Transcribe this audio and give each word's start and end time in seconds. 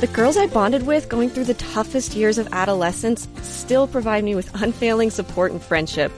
The 0.00 0.06
girls 0.06 0.38
I 0.38 0.46
bonded 0.46 0.86
with 0.86 1.10
going 1.10 1.28
through 1.28 1.44
the 1.44 1.52
toughest 1.52 2.14
years 2.14 2.38
of 2.38 2.48
adolescence 2.52 3.28
still 3.42 3.86
provide 3.86 4.24
me 4.24 4.34
with 4.34 4.48
unfailing 4.62 5.10
support 5.10 5.52
and 5.52 5.62
friendship. 5.62 6.10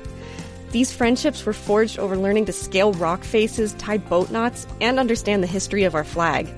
These 0.71 0.93
friendships 0.93 1.45
were 1.45 1.53
forged 1.53 1.99
over 1.99 2.17
learning 2.17 2.45
to 2.45 2.53
scale 2.53 2.93
rock 2.93 3.25
faces, 3.25 3.73
tie 3.75 3.99
boat 3.99 4.31
knots, 4.31 4.69
and 4.81 5.01
understand 5.01 5.43
the 5.43 5.49
history 5.49 5.83
of 5.83 5.97
our 5.97 6.05
flag. 6.05 6.49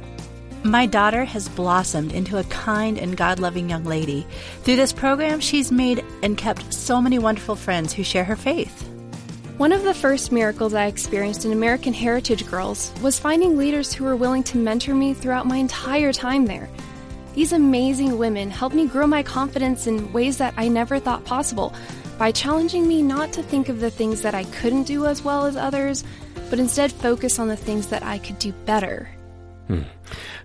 My 0.65 0.85
daughter 0.85 1.25
has 1.25 1.49
blossomed 1.49 2.13
into 2.13 2.37
a 2.37 2.45
kind 2.45 2.99
and 2.99 3.17
God 3.17 3.39
loving 3.39 3.71
young 3.71 3.85
lady. 3.85 4.27
Through 4.63 4.77
this 4.77 4.93
program, 4.93 5.41
she's 5.41 5.73
made 5.73 6.05
and 6.23 6.37
kept 6.37 6.75
so 6.75 7.01
many 7.01 7.19
wonderful 7.19 7.57
friends 7.57 7.95
who 7.95 8.05
share 8.05 8.25
her 8.25 8.37
faith. 8.37 8.83
One 9.57 9.73
of 9.73 9.83
the 9.83 9.95
first 9.95 10.31
miracles 10.31 10.75
I 10.75 10.89
experienced 10.89 11.47
in 11.47 11.53
American 11.53 11.95
Heritage 11.95 12.47
Girls 12.51 12.93
was 13.01 13.19
finding 13.19 13.57
leaders 13.57 13.95
who 13.95 14.05
were 14.05 14.15
willing 14.15 14.43
to 14.43 14.59
mentor 14.59 14.95
me 14.95 15.15
throughout 15.15 15.47
my 15.47 15.57
entire 15.57 16.13
time 16.13 16.45
there. 16.45 16.69
These 17.35 17.53
amazing 17.53 18.17
women 18.17 18.51
helped 18.51 18.77
me 18.77 18.87
grow 18.87 19.07
my 19.07 19.23
confidence 19.25 19.89
in 19.89 20.13
ways 20.13 20.39
that 20.39 20.55
I 20.57 20.69
never 20.69 21.01
thought 21.01 21.25
possible 21.25 21.75
by 22.17 22.31
challenging 22.31 22.87
me 22.87 23.03
not 23.03 23.33
to 23.33 23.43
think 23.43 23.69
of 23.69 23.81
the 23.81 23.91
things 23.91 24.23
that 24.23 24.35
I 24.35 24.45
couldn't 24.45 24.85
do 24.85 25.07
as 25.07 25.23
well 25.23 25.47
as 25.47 25.57
others, 25.57 26.05
but 26.49 26.61
instead 26.61 26.93
focus 26.93 27.41
on 27.41 27.49
the 27.49 27.57
things 27.57 27.89
that 27.89 28.05
I 28.05 28.19
could 28.19 28.39
do 28.39 28.53
better. 28.65 29.11
Hmm. 29.67 29.83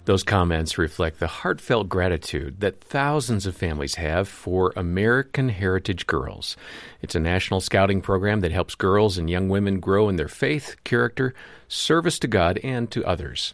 Those 0.05 0.23
comments 0.23 0.79
reflect 0.79 1.19
the 1.19 1.27
heartfelt 1.27 1.89
gratitude 1.89 2.61
that 2.61 2.81
thousands 2.81 3.45
of 3.45 3.55
families 3.55 3.95
have 3.95 4.27
for 4.27 4.73
American 4.75 5.49
Heritage 5.49 6.07
Girls. 6.07 6.57
It's 7.03 7.13
a 7.13 7.19
national 7.19 7.61
scouting 7.61 8.01
program 8.01 8.39
that 8.39 8.51
helps 8.51 8.73
girls 8.73 9.19
and 9.19 9.29
young 9.29 9.49
women 9.49 9.79
grow 9.79 10.09
in 10.09 10.15
their 10.15 10.27
faith, 10.27 10.77
character, 10.83 11.35
service 11.67 12.17
to 12.19 12.27
God, 12.27 12.59
and 12.63 12.89
to 12.89 13.05
others. 13.05 13.53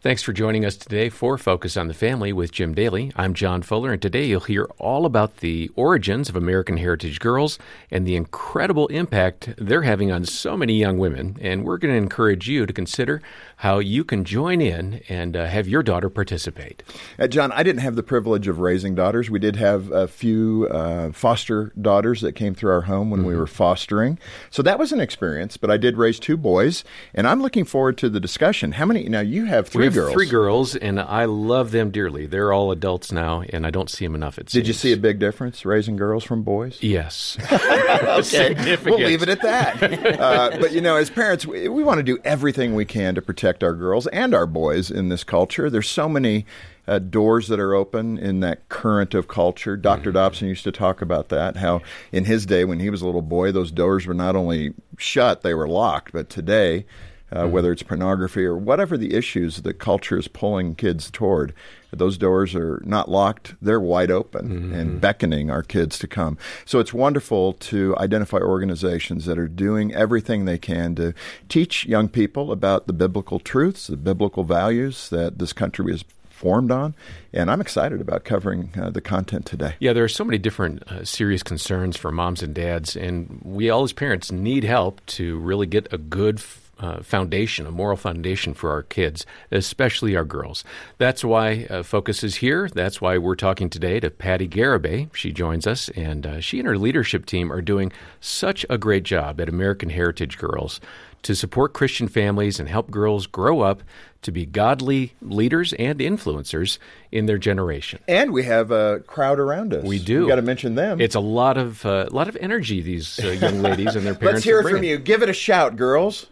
Thanks 0.00 0.22
for 0.22 0.32
joining 0.32 0.64
us 0.64 0.76
today 0.76 1.08
for 1.08 1.36
Focus 1.36 1.76
on 1.76 1.88
the 1.88 1.92
Family 1.92 2.32
with 2.32 2.52
Jim 2.52 2.72
Daly. 2.72 3.10
I'm 3.16 3.34
John 3.34 3.62
Fuller, 3.62 3.92
and 3.92 4.00
today 4.00 4.26
you'll 4.26 4.38
hear 4.38 4.70
all 4.78 5.04
about 5.04 5.38
the 5.38 5.72
origins 5.74 6.28
of 6.28 6.36
American 6.36 6.76
Heritage 6.76 7.18
Girls 7.18 7.58
and 7.90 8.06
the 8.06 8.14
incredible 8.14 8.86
impact 8.86 9.54
they're 9.58 9.82
having 9.82 10.12
on 10.12 10.24
so 10.24 10.56
many 10.56 10.74
young 10.74 10.98
women. 10.98 11.36
And 11.40 11.64
we're 11.64 11.78
going 11.78 11.92
to 11.92 11.98
encourage 11.98 12.48
you 12.48 12.64
to 12.64 12.72
consider 12.72 13.20
how 13.56 13.80
you 13.80 14.04
can 14.04 14.22
join 14.22 14.60
in 14.60 15.02
and 15.08 15.36
uh, 15.36 15.46
have 15.46 15.66
your 15.66 15.82
daughter 15.82 16.08
participate. 16.08 16.84
Uh, 17.18 17.26
John, 17.26 17.50
I 17.50 17.64
didn't 17.64 17.80
have 17.80 17.96
the 17.96 18.04
privilege 18.04 18.46
of 18.46 18.60
raising 18.60 18.94
daughters. 18.94 19.30
We 19.30 19.40
did 19.40 19.56
have 19.56 19.90
a 19.90 20.06
few 20.06 20.68
uh, 20.70 21.10
foster 21.10 21.72
daughters 21.80 22.20
that 22.20 22.36
came 22.36 22.54
through 22.54 22.70
our 22.70 22.82
home 22.82 23.10
when 23.10 23.22
mm-hmm. 23.22 23.30
we 23.30 23.36
were 23.36 23.48
fostering. 23.48 24.20
So 24.48 24.62
that 24.62 24.78
was 24.78 24.92
an 24.92 25.00
experience, 25.00 25.56
but 25.56 25.72
I 25.72 25.76
did 25.76 25.96
raise 25.96 26.20
two 26.20 26.36
boys, 26.36 26.84
and 27.14 27.26
I'm 27.26 27.42
looking 27.42 27.64
forward 27.64 27.98
to 27.98 28.08
the 28.08 28.20
discussion. 28.20 28.70
How 28.70 28.86
many? 28.86 29.08
Now, 29.08 29.22
you 29.22 29.46
have 29.46 29.66
three 29.66 29.87
have 29.88 29.94
girls. 29.94 30.12
Three 30.12 30.28
girls, 30.28 30.76
and 30.76 31.00
I 31.00 31.24
love 31.26 31.70
them 31.70 31.90
dearly. 31.90 32.26
They're 32.26 32.52
all 32.52 32.70
adults 32.72 33.12
now, 33.12 33.42
and 33.50 33.66
I 33.66 33.70
don't 33.70 33.90
see 33.90 34.04
them 34.04 34.14
enough. 34.14 34.38
It 34.38 34.46
did 34.46 34.66
you 34.66 34.72
see 34.72 34.92
a 34.92 34.96
big 34.96 35.18
difference 35.18 35.64
raising 35.64 35.96
girls 35.96 36.24
from 36.24 36.42
boys? 36.42 36.78
Yes. 36.82 37.36
okay, 37.52 38.76
we'll 38.84 38.98
leave 38.98 39.22
it 39.22 39.28
at 39.28 39.42
that. 39.42 39.78
Uh, 40.18 40.56
but 40.58 40.72
you 40.72 40.80
know, 40.80 40.96
as 40.96 41.10
parents, 41.10 41.46
we, 41.46 41.68
we 41.68 41.82
want 41.82 41.98
to 41.98 42.02
do 42.02 42.18
everything 42.24 42.74
we 42.74 42.84
can 42.84 43.14
to 43.14 43.22
protect 43.22 43.62
our 43.62 43.74
girls 43.74 44.06
and 44.08 44.34
our 44.34 44.46
boys 44.46 44.90
in 44.90 45.08
this 45.08 45.24
culture. 45.24 45.70
There's 45.70 45.88
so 45.88 46.08
many. 46.08 46.46
Uh, 46.86 46.98
doors 46.98 47.48
that 47.48 47.60
are 47.60 47.74
open 47.74 48.16
in 48.16 48.40
that 48.40 48.66
current 48.70 49.12
of 49.12 49.28
culture. 49.28 49.76
doctor 49.76 50.08
mm-hmm. 50.08 50.14
Dobson 50.16 50.48
used 50.48 50.64
to 50.64 50.72
talk 50.72 51.02
about 51.02 51.28
that, 51.28 51.56
how 51.56 51.82
in 52.12 52.24
his 52.24 52.46
day, 52.46 52.64
when 52.64 52.80
he 52.80 52.88
was 52.88 53.02
a 53.02 53.04
little 53.04 53.20
boy, 53.20 53.52
those 53.52 53.70
doors 53.70 54.06
were 54.06 54.14
not 54.14 54.34
only 54.34 54.72
shut, 54.96 55.42
they 55.42 55.52
were 55.52 55.68
locked. 55.68 56.14
But 56.14 56.30
today, 56.30 56.86
uh, 57.30 57.42
mm-hmm. 57.42 57.52
whether 57.52 57.72
it's 57.72 57.82
pornography 57.82 58.44
or 58.44 58.56
whatever 58.56 58.96
the 58.96 59.14
issues 59.14 59.62
that 59.62 59.78
culture 59.78 60.18
is 60.18 60.28
pulling 60.28 60.74
kids 60.74 61.10
toward. 61.10 61.54
Those 61.90 62.18
doors 62.18 62.54
are 62.54 62.82
not 62.84 63.10
locked, 63.10 63.54
they're 63.62 63.80
wide 63.80 64.10
open 64.10 64.48
mm-hmm. 64.48 64.74
and 64.74 65.00
beckoning 65.00 65.50
our 65.50 65.62
kids 65.62 65.98
to 66.00 66.06
come. 66.06 66.36
So 66.66 66.80
it's 66.80 66.92
wonderful 66.92 67.54
to 67.54 67.96
identify 67.96 68.38
organizations 68.38 69.24
that 69.24 69.38
are 69.38 69.48
doing 69.48 69.94
everything 69.94 70.44
they 70.44 70.58
can 70.58 70.94
to 70.96 71.14
teach 71.48 71.86
young 71.86 72.08
people 72.08 72.52
about 72.52 72.86
the 72.86 72.92
biblical 72.92 73.38
truths, 73.38 73.86
the 73.86 73.96
biblical 73.96 74.44
values 74.44 75.08
that 75.10 75.38
this 75.38 75.54
country 75.54 75.92
is 75.92 76.04
formed 76.38 76.70
on. 76.70 76.94
And 77.32 77.50
I'm 77.50 77.60
excited 77.60 78.00
about 78.00 78.24
covering 78.24 78.70
uh, 78.80 78.90
the 78.90 79.00
content 79.00 79.44
today. 79.44 79.74
Yeah, 79.80 79.92
there 79.92 80.04
are 80.04 80.08
so 80.08 80.24
many 80.24 80.38
different 80.38 80.84
uh, 80.84 81.04
serious 81.04 81.42
concerns 81.42 81.96
for 81.96 82.12
moms 82.12 82.42
and 82.42 82.54
dads, 82.54 82.96
and 82.96 83.40
we 83.42 83.68
all 83.70 83.82
as 83.82 83.92
parents 83.92 84.30
need 84.30 84.62
help 84.62 85.04
to 85.06 85.38
really 85.38 85.66
get 85.66 85.92
a 85.92 85.98
good 85.98 86.40
uh, 86.78 87.02
foundation, 87.02 87.66
a 87.66 87.70
moral 87.70 87.96
foundation 87.96 88.54
for 88.54 88.70
our 88.70 88.82
kids, 88.82 89.26
especially 89.50 90.16
our 90.16 90.24
girls. 90.24 90.64
That's 90.98 91.24
why 91.24 91.66
uh, 91.70 91.82
Focus 91.82 92.22
is 92.22 92.36
here. 92.36 92.68
That's 92.68 93.00
why 93.00 93.18
we're 93.18 93.34
talking 93.34 93.68
today 93.68 94.00
to 94.00 94.10
Patti 94.10 94.48
Garibay. 94.48 95.14
She 95.14 95.32
joins 95.32 95.66
us, 95.66 95.88
and 95.90 96.26
uh, 96.26 96.40
she 96.40 96.58
and 96.58 96.68
her 96.68 96.78
leadership 96.78 97.26
team 97.26 97.52
are 97.52 97.62
doing 97.62 97.92
such 98.20 98.64
a 98.70 98.78
great 98.78 99.02
job 99.02 99.40
at 99.40 99.48
American 99.48 99.90
Heritage 99.90 100.38
Girls 100.38 100.80
to 101.22 101.34
support 101.34 101.72
Christian 101.72 102.08
families 102.08 102.60
and 102.60 102.68
help 102.68 102.90
girls 102.90 103.26
grow 103.26 103.60
up 103.60 103.82
to 104.22 104.32
be 104.32 104.44
godly 104.44 105.14
leaders 105.22 105.72
and 105.74 105.98
influencers 106.00 106.78
in 107.12 107.26
their 107.26 107.38
generation. 107.38 108.00
And 108.08 108.32
we 108.32 108.44
have 108.44 108.70
a 108.70 109.00
crowd 109.06 109.38
around 109.38 109.72
us. 109.72 109.84
We 109.84 109.98
do. 109.98 110.22
We 110.22 110.28
got 110.28 110.36
to 110.36 110.42
mention 110.42 110.74
them. 110.74 111.00
It's 111.00 111.14
a 111.14 111.20
lot 111.20 111.56
of 111.56 111.84
uh, 111.86 112.06
a 112.08 112.14
lot 112.14 112.28
of 112.28 112.36
energy 112.40 112.80
these 112.80 113.18
uh, 113.22 113.28
young 113.28 113.62
ladies 113.62 113.94
and 113.94 114.04
their 114.04 114.14
parents. 114.16 114.36
Let's 114.36 114.44
hear 114.44 114.60
it 114.60 114.70
from 114.70 114.82
you. 114.82 114.98
Give 114.98 115.22
it 115.22 115.28
a 115.28 115.34
shout, 115.34 115.76
girls. 115.76 116.26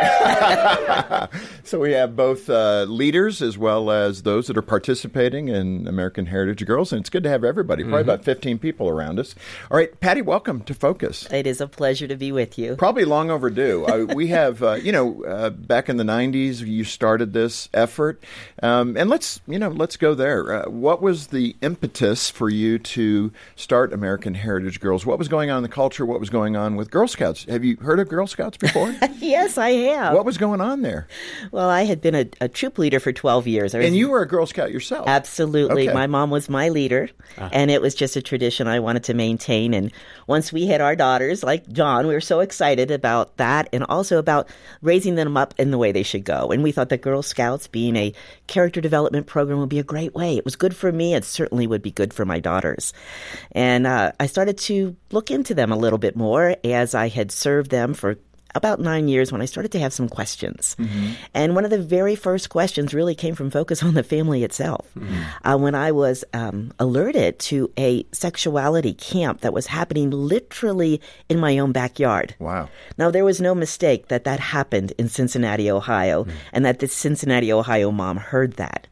so 1.64 1.78
we 1.78 1.92
have 1.92 2.16
both 2.16 2.48
uh, 2.48 2.84
leaders 2.88 3.42
as 3.42 3.58
well 3.58 3.90
as 3.90 4.22
those 4.22 4.46
that 4.46 4.56
are 4.56 4.62
participating 4.62 5.48
in 5.48 5.86
American 5.86 6.26
Heritage 6.26 6.66
Girls, 6.66 6.92
and 6.92 7.00
it's 7.00 7.10
good 7.10 7.22
to 7.24 7.28
have 7.28 7.44
everybody. 7.44 7.82
Probably 7.82 8.00
mm-hmm. 8.02 8.10
about 8.10 8.24
15 8.24 8.58
people 8.58 8.88
around 8.88 9.18
us. 9.18 9.34
All 9.70 9.76
right, 9.76 9.98
Patti, 10.00 10.22
welcome 10.22 10.62
to 10.62 10.74
Focus. 10.74 11.26
It 11.30 11.46
is 11.46 11.60
a 11.60 11.66
pleasure 11.66 12.08
to 12.08 12.16
be 12.16 12.32
with 12.32 12.58
you. 12.58 12.76
Probably 12.76 13.04
long 13.04 13.30
overdue. 13.30 13.84
uh, 13.86 14.14
we 14.14 14.28
have, 14.28 14.62
uh, 14.62 14.74
you 14.74 14.92
know, 14.92 15.22
uh, 15.24 15.50
back 15.50 15.88
in 15.88 15.96
the 15.96 16.04
90s, 16.04 16.60
you 16.66 16.84
started 16.84 17.32
this 17.32 17.68
effort, 17.74 18.22
um, 18.62 18.96
and 18.96 19.10
let's, 19.10 19.40
you 19.46 19.58
know, 19.58 19.68
let's 19.68 19.96
go 19.96 20.14
there. 20.14 20.52
Uh, 20.52 20.70
what 20.70 21.02
was 21.02 21.28
the 21.28 21.56
impetus 21.60 22.30
for 22.30 22.48
you 22.48 22.78
to 22.78 23.32
start 23.56 23.92
American 23.92 24.34
Heritage 24.34 24.80
Girls? 24.80 25.04
What 25.04 25.18
was 25.18 25.28
going 25.28 25.50
on 25.50 25.58
in 25.58 25.62
the 25.62 25.68
culture? 25.68 26.06
What 26.06 26.20
was 26.20 26.30
going 26.30 26.56
on 26.56 26.76
with 26.76 26.90
Girl 26.90 27.06
Scouts? 27.06 27.44
Have 27.44 27.64
you 27.64 27.76
heard 27.76 28.00
of 28.00 28.08
Girl 28.08 28.26
Scouts 28.26 28.56
before? 28.56 28.94
yes, 29.18 29.58
I 29.58 29.70
have. 29.70 29.89
What 30.12 30.24
was 30.24 30.38
going 30.38 30.60
on 30.60 30.82
there? 30.82 31.06
Well, 31.50 31.68
I 31.68 31.82
had 31.82 32.00
been 32.00 32.14
a, 32.14 32.26
a 32.40 32.48
troop 32.48 32.78
leader 32.78 33.00
for 33.00 33.12
12 33.12 33.46
years. 33.46 33.74
Was, 33.74 33.84
and 33.84 33.96
you 33.96 34.10
were 34.10 34.22
a 34.22 34.28
Girl 34.28 34.46
Scout 34.46 34.70
yourself? 34.72 35.08
Absolutely. 35.08 35.88
Okay. 35.88 35.94
My 35.94 36.06
mom 36.06 36.30
was 36.30 36.48
my 36.48 36.68
leader, 36.68 37.10
uh-huh. 37.36 37.50
and 37.52 37.70
it 37.70 37.80
was 37.80 37.94
just 37.94 38.16
a 38.16 38.22
tradition 38.22 38.66
I 38.66 38.80
wanted 38.80 39.04
to 39.04 39.14
maintain. 39.14 39.74
And 39.74 39.92
once 40.26 40.52
we 40.52 40.66
had 40.66 40.80
our 40.80 40.96
daughters, 40.96 41.42
like 41.42 41.68
John, 41.68 42.06
we 42.06 42.14
were 42.14 42.20
so 42.20 42.40
excited 42.40 42.90
about 42.90 43.36
that 43.36 43.68
and 43.72 43.84
also 43.84 44.18
about 44.18 44.48
raising 44.82 45.14
them 45.14 45.36
up 45.36 45.54
in 45.58 45.70
the 45.70 45.78
way 45.78 45.92
they 45.92 46.02
should 46.02 46.24
go. 46.24 46.50
And 46.50 46.62
we 46.62 46.72
thought 46.72 46.88
that 46.90 47.02
Girl 47.02 47.22
Scouts 47.22 47.66
being 47.66 47.96
a 47.96 48.12
character 48.46 48.80
development 48.80 49.26
program 49.26 49.58
would 49.58 49.68
be 49.68 49.78
a 49.78 49.84
great 49.84 50.14
way. 50.14 50.36
It 50.36 50.44
was 50.44 50.56
good 50.56 50.74
for 50.74 50.90
me. 50.92 51.14
It 51.14 51.24
certainly 51.24 51.66
would 51.66 51.82
be 51.82 51.90
good 51.90 52.14
for 52.14 52.24
my 52.24 52.40
daughters. 52.40 52.92
And 53.52 53.86
uh, 53.86 54.12
I 54.18 54.26
started 54.26 54.58
to 54.58 54.96
look 55.10 55.30
into 55.30 55.54
them 55.54 55.72
a 55.72 55.76
little 55.76 55.98
bit 55.98 56.16
more 56.16 56.56
as 56.64 56.94
I 56.94 57.08
had 57.08 57.32
served 57.32 57.70
them 57.70 57.94
for 57.94 58.16
about 58.54 58.80
nine 58.80 59.08
years 59.08 59.32
when 59.32 59.40
I 59.40 59.44
started 59.44 59.72
to 59.72 59.78
have 59.78 59.92
some 59.92 60.08
questions. 60.08 60.76
Mm-hmm. 60.78 61.12
And 61.34 61.54
one 61.54 61.64
of 61.64 61.70
the 61.70 61.82
very 61.82 62.16
first 62.16 62.48
questions 62.48 62.94
really 62.94 63.14
came 63.14 63.34
from 63.34 63.50
focus 63.50 63.82
on 63.84 63.94
the 63.94 64.02
family 64.02 64.44
itself. 64.44 64.86
Mm-hmm. 64.98 65.48
Uh, 65.48 65.56
when 65.56 65.74
I 65.74 65.92
was 65.92 66.24
um, 66.32 66.72
alerted 66.78 67.38
to 67.50 67.70
a 67.78 68.04
sexuality 68.12 68.94
camp 68.94 69.40
that 69.40 69.52
was 69.52 69.66
happening 69.66 70.10
literally 70.10 71.00
in 71.28 71.38
my 71.38 71.58
own 71.58 71.72
backyard. 71.72 72.34
Wow. 72.38 72.68
Now, 72.98 73.10
there 73.10 73.24
was 73.24 73.40
no 73.40 73.54
mistake 73.54 74.08
that 74.08 74.24
that 74.24 74.40
happened 74.40 74.92
in 74.98 75.08
Cincinnati, 75.08 75.70
Ohio, 75.70 76.24
mm-hmm. 76.24 76.36
and 76.52 76.64
that 76.64 76.78
this 76.78 76.92
Cincinnati, 76.92 77.52
Ohio 77.52 77.90
mom 77.90 78.16
heard 78.16 78.54
that. 78.54 78.86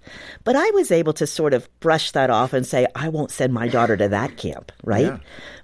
But 0.44 0.56
I 0.56 0.70
was 0.70 0.90
able 0.90 1.12
to 1.14 1.26
sort 1.26 1.54
of 1.54 1.68
brush 1.80 2.12
that 2.12 2.30
off 2.30 2.52
and 2.52 2.66
say, 2.66 2.86
I 2.94 3.08
won't 3.08 3.30
send 3.30 3.52
my 3.52 3.68
daughter 3.68 3.96
to 3.96 4.08
that 4.08 4.36
camp, 4.36 4.72
right? 4.84 5.06
Yeah. 5.06 5.18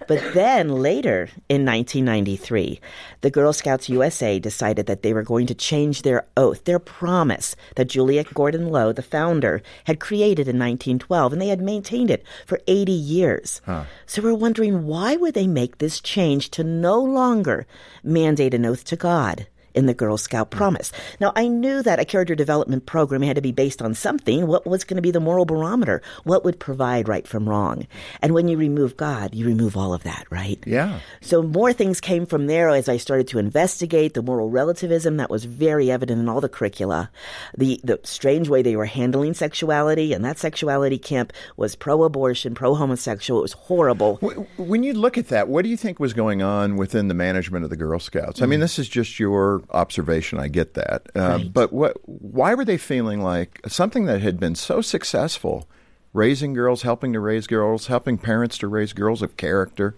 But 0.07 0.35
then 0.35 0.69
later 0.69 1.31
in 1.49 1.65
1993, 1.65 2.81
the 3.23 3.31
Girl 3.31 3.53
Scouts 3.53 3.84
USA 3.89 4.39
decided 4.39 4.87
that 4.87 5.03
they 5.03 5.13
were 5.13 5.23
going 5.23 5.47
to 5.47 5.55
change 5.55 6.03
their 6.03 6.27
oath, 6.37 6.65
their 6.65 6.79
promise 6.79 7.57
that 7.77 7.89
Juliette 7.89 8.35
Gordon 8.35 8.69
Low, 8.69 8.93
the 8.93 9.03
founder, 9.03 9.63
had 9.85 10.01
created 10.01 10.49
in 10.49 10.59
1912, 10.59 11.33
and 11.33 11.43
they 11.43 11.49
had 11.49 11.61
maintained 11.61 12.11
it 12.11 12.25
for 12.47 12.61
80 12.67 12.93
years. 12.93 13.61
Huh. 13.65 13.85
So 14.07 14.23
we're 14.23 14.35
wondering 14.35 14.87
why 14.87 15.17
would 15.17 15.35
they 15.35 15.47
make 15.47 15.79
this 15.79 16.01
change 16.01 16.51
to 16.51 16.65
no 16.65 17.01
longer 17.01 17.67
mandate 18.03 18.55
an 18.55 18.67
oath 18.67 18.85
to 18.85 18.97
God? 18.97 19.47
In 19.75 19.87
the 19.87 19.95
Girl 19.95 20.17
Scout 20.17 20.51
promise. 20.51 20.93
Now, 21.21 21.33
I 21.37 21.49
knew 21.49 21.83
that 21.83 22.01
a 22.01 22.05
character 22.05 22.35
development 22.35 22.87
program 22.87 23.23
had 23.23 23.37
to 23.37 23.43
be 23.43 23.53
based 23.53 23.83
on 23.83 23.95
something. 23.95 24.47
What 24.47 24.67
was 24.67 24.85
going 24.85 24.97
to 24.97 25.03
be 25.03 25.11
the 25.11 25.21
moral 25.21 25.45
barometer? 25.45 26.03
What 26.25 26.45
would 26.45 26.59
provide 26.61 27.09
right 27.09 27.27
from 27.27 27.49
wrong? 27.49 27.87
And 28.23 28.35
when 28.35 28.49
you 28.49 28.57
remove 28.57 28.97
God, 28.97 29.35
you 29.35 29.47
remove 29.47 29.77
all 29.77 29.93
of 29.93 30.03
that, 30.05 30.27
right? 30.31 30.63
Yeah. 30.67 31.01
So 31.21 31.43
more 31.43 31.73
things 31.73 32.01
came 32.01 32.27
from 32.27 32.47
there 32.47 32.69
as 32.69 32.89
I 32.89 32.97
started 32.97 33.29
to 33.29 33.39
investigate 33.39 34.15
the 34.15 34.23
moral 34.23 34.51
relativism 34.51 35.17
that 35.17 35.31
was 35.31 35.45
very 35.45 35.91
evident 35.91 36.21
in 36.21 36.29
all 36.29 36.41
the 36.41 36.49
curricula, 36.49 37.11
the 37.57 37.81
the 37.83 38.01
strange 38.05 38.49
way 38.49 38.63
they 38.63 38.77
were 38.77 38.87
handling 38.87 39.35
sexuality, 39.35 40.13
and 40.13 40.25
that 40.25 40.39
sexuality 40.39 40.99
camp 40.99 41.33
was 41.57 41.75
pro-abortion, 41.75 42.55
pro-homosexual. 42.55 43.41
It 43.41 43.43
was 43.43 43.53
horrible. 43.53 44.17
When 44.57 44.83
you 44.83 44.95
look 44.95 45.19
at 45.19 45.29
that, 45.29 45.49
what 45.49 45.63
do 45.63 45.69
you 45.69 45.77
think 45.77 45.99
was 45.99 46.13
going 46.13 46.43
on 46.43 46.77
within 46.77 47.09
the 47.09 47.15
management 47.15 47.65
of 47.65 47.71
the 47.71 47.77
Girl 47.77 47.99
Scouts? 47.99 48.43
I 48.43 48.47
mean, 48.47 48.59
hmm. 48.59 48.63
this 48.63 48.79
is 48.79 48.89
just 48.89 49.19
your 49.19 49.64
observation. 49.71 50.39
I 50.39 50.49
get 50.49 50.75
that, 50.75 51.03
uh, 51.15 51.21
right. 51.21 51.53
but 51.53 51.73
what? 51.73 51.97
Why 52.05 52.55
were 52.55 52.65
they 52.65 52.79
feeling 52.79 53.23
like 53.23 53.61
something 53.67 54.07
that 54.07 54.23
had 54.23 54.39
been 54.39 54.55
so 54.55 54.81
successful? 54.81 55.69
Raising 56.13 56.55
girls, 56.55 56.83
helping 56.83 57.13
to 57.13 57.19
raise 57.19 57.49
girls, 57.49 57.89
helping 57.89 58.19
parents 58.19 58.57
to 58.59 58.69
raise 58.69 58.93
girls 58.93 59.21
of 59.21 59.37
character 59.37 59.97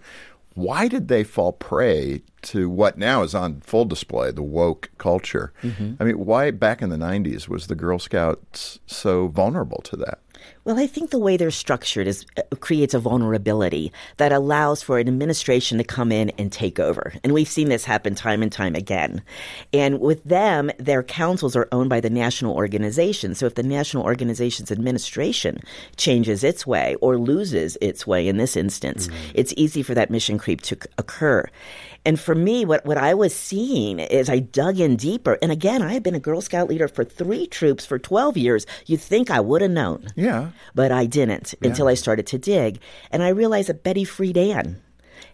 why 0.57 0.87
did 0.87 1.07
they 1.07 1.23
fall 1.23 1.53
prey 1.53 2.23
to 2.41 2.67
what 2.67 2.97
now 2.97 3.21
is 3.21 3.35
on 3.35 3.61
full 3.61 3.85
display, 3.85 4.31
the 4.31 4.41
woke 4.41 4.89
culture? 4.97 5.53
Mm-hmm. 5.61 5.93
I 5.99 6.03
mean, 6.03 6.17
why 6.17 6.49
back 6.49 6.81
in 6.81 6.89
the 6.89 6.97
90s 6.97 7.47
was 7.47 7.67
the 7.67 7.75
Girl 7.75 7.99
Scouts 7.99 8.79
so 8.87 9.27
vulnerable 9.27 9.81
to 9.83 9.95
that? 9.97 10.19
Well, 10.67 10.77
I 10.77 10.85
think 10.85 11.11
the 11.11 11.17
way 11.17 11.37
they're 11.37 11.49
structured 11.49 12.07
is 12.07 12.25
uh, 12.35 12.41
creates 12.59 12.93
a 12.93 12.99
vulnerability 12.99 13.93
that 14.17 14.33
allows 14.33 14.81
for 14.83 14.99
an 14.99 15.07
administration 15.07 15.77
to 15.77 15.85
come 15.85 16.11
in 16.11 16.29
and 16.31 16.51
take 16.51 16.77
over. 16.77 17.13
And 17.23 17.31
we've 17.31 17.47
seen 17.47 17.69
this 17.69 17.85
happen 17.85 18.15
time 18.15 18.43
and 18.43 18.51
time 18.51 18.75
again. 18.75 19.21
And 19.71 20.01
with 20.01 20.21
them, 20.25 20.69
their 20.77 21.03
councils 21.03 21.55
are 21.55 21.69
owned 21.71 21.89
by 21.89 22.01
the 22.01 22.09
national 22.09 22.53
organization. 22.53 23.33
So 23.33 23.45
if 23.45 23.55
the 23.55 23.63
national 23.63 24.03
organization's 24.03 24.69
administration 24.69 25.61
changes 25.95 26.43
its 26.43 26.67
way 26.67 26.95
or 26.95 27.17
loses 27.17 27.77
its 27.79 28.05
way 28.05 28.27
in 28.27 28.35
this 28.35 28.57
instance, 28.57 29.07
mm-hmm. 29.07 29.31
it's 29.35 29.53
easy 29.55 29.81
for 29.81 29.93
that 29.93 30.09
mission 30.09 30.37
creep 30.37 30.59
to 30.63 30.77
occur. 30.97 31.45
And 32.07 32.17
for 32.17 32.35
me, 32.35 32.63
what, 32.63 32.85
what 32.85 32.97
I 32.97 33.13
was 33.13 33.35
seeing 33.35 33.99
is 33.99 34.29
I 34.29 34.39
dug 34.39 34.79
in 34.79 34.95
deeper. 34.95 35.37
And 35.41 35.51
again, 35.51 35.81
I 35.81 35.91
had 35.91 36.03
been 36.03 36.15
a 36.15 36.21
Girl 36.21 36.39
Scout 36.39 36.69
leader 36.69 36.87
for 36.87 37.03
three 37.03 37.47
troops 37.47 37.85
for 37.85 37.99
12 37.99 38.37
years. 38.37 38.65
You'd 38.85 39.01
think 39.01 39.29
I 39.29 39.41
would 39.41 39.61
have 39.61 39.71
known. 39.71 40.07
Yeah. 40.15 40.51
But 40.75 40.91
I 40.91 41.05
didn't 41.05 41.53
yeah. 41.61 41.69
until 41.69 41.87
I 41.87 41.93
started 41.93 42.27
to 42.27 42.37
dig. 42.37 42.79
And 43.11 43.23
I 43.23 43.29
realized 43.29 43.69
that 43.69 43.83
Betty 43.83 44.05
Friedan 44.05 44.77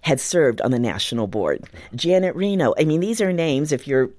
had 0.01 0.19
served 0.19 0.61
on 0.61 0.71
the 0.71 0.79
national 0.79 1.27
board. 1.27 1.63
Janet 1.95 2.35
Reno. 2.35 2.73
I 2.77 2.83
mean, 2.83 2.99
these 2.99 3.21
are 3.21 3.33
names, 3.33 3.71
if 3.71 3.87
you're 3.87 4.09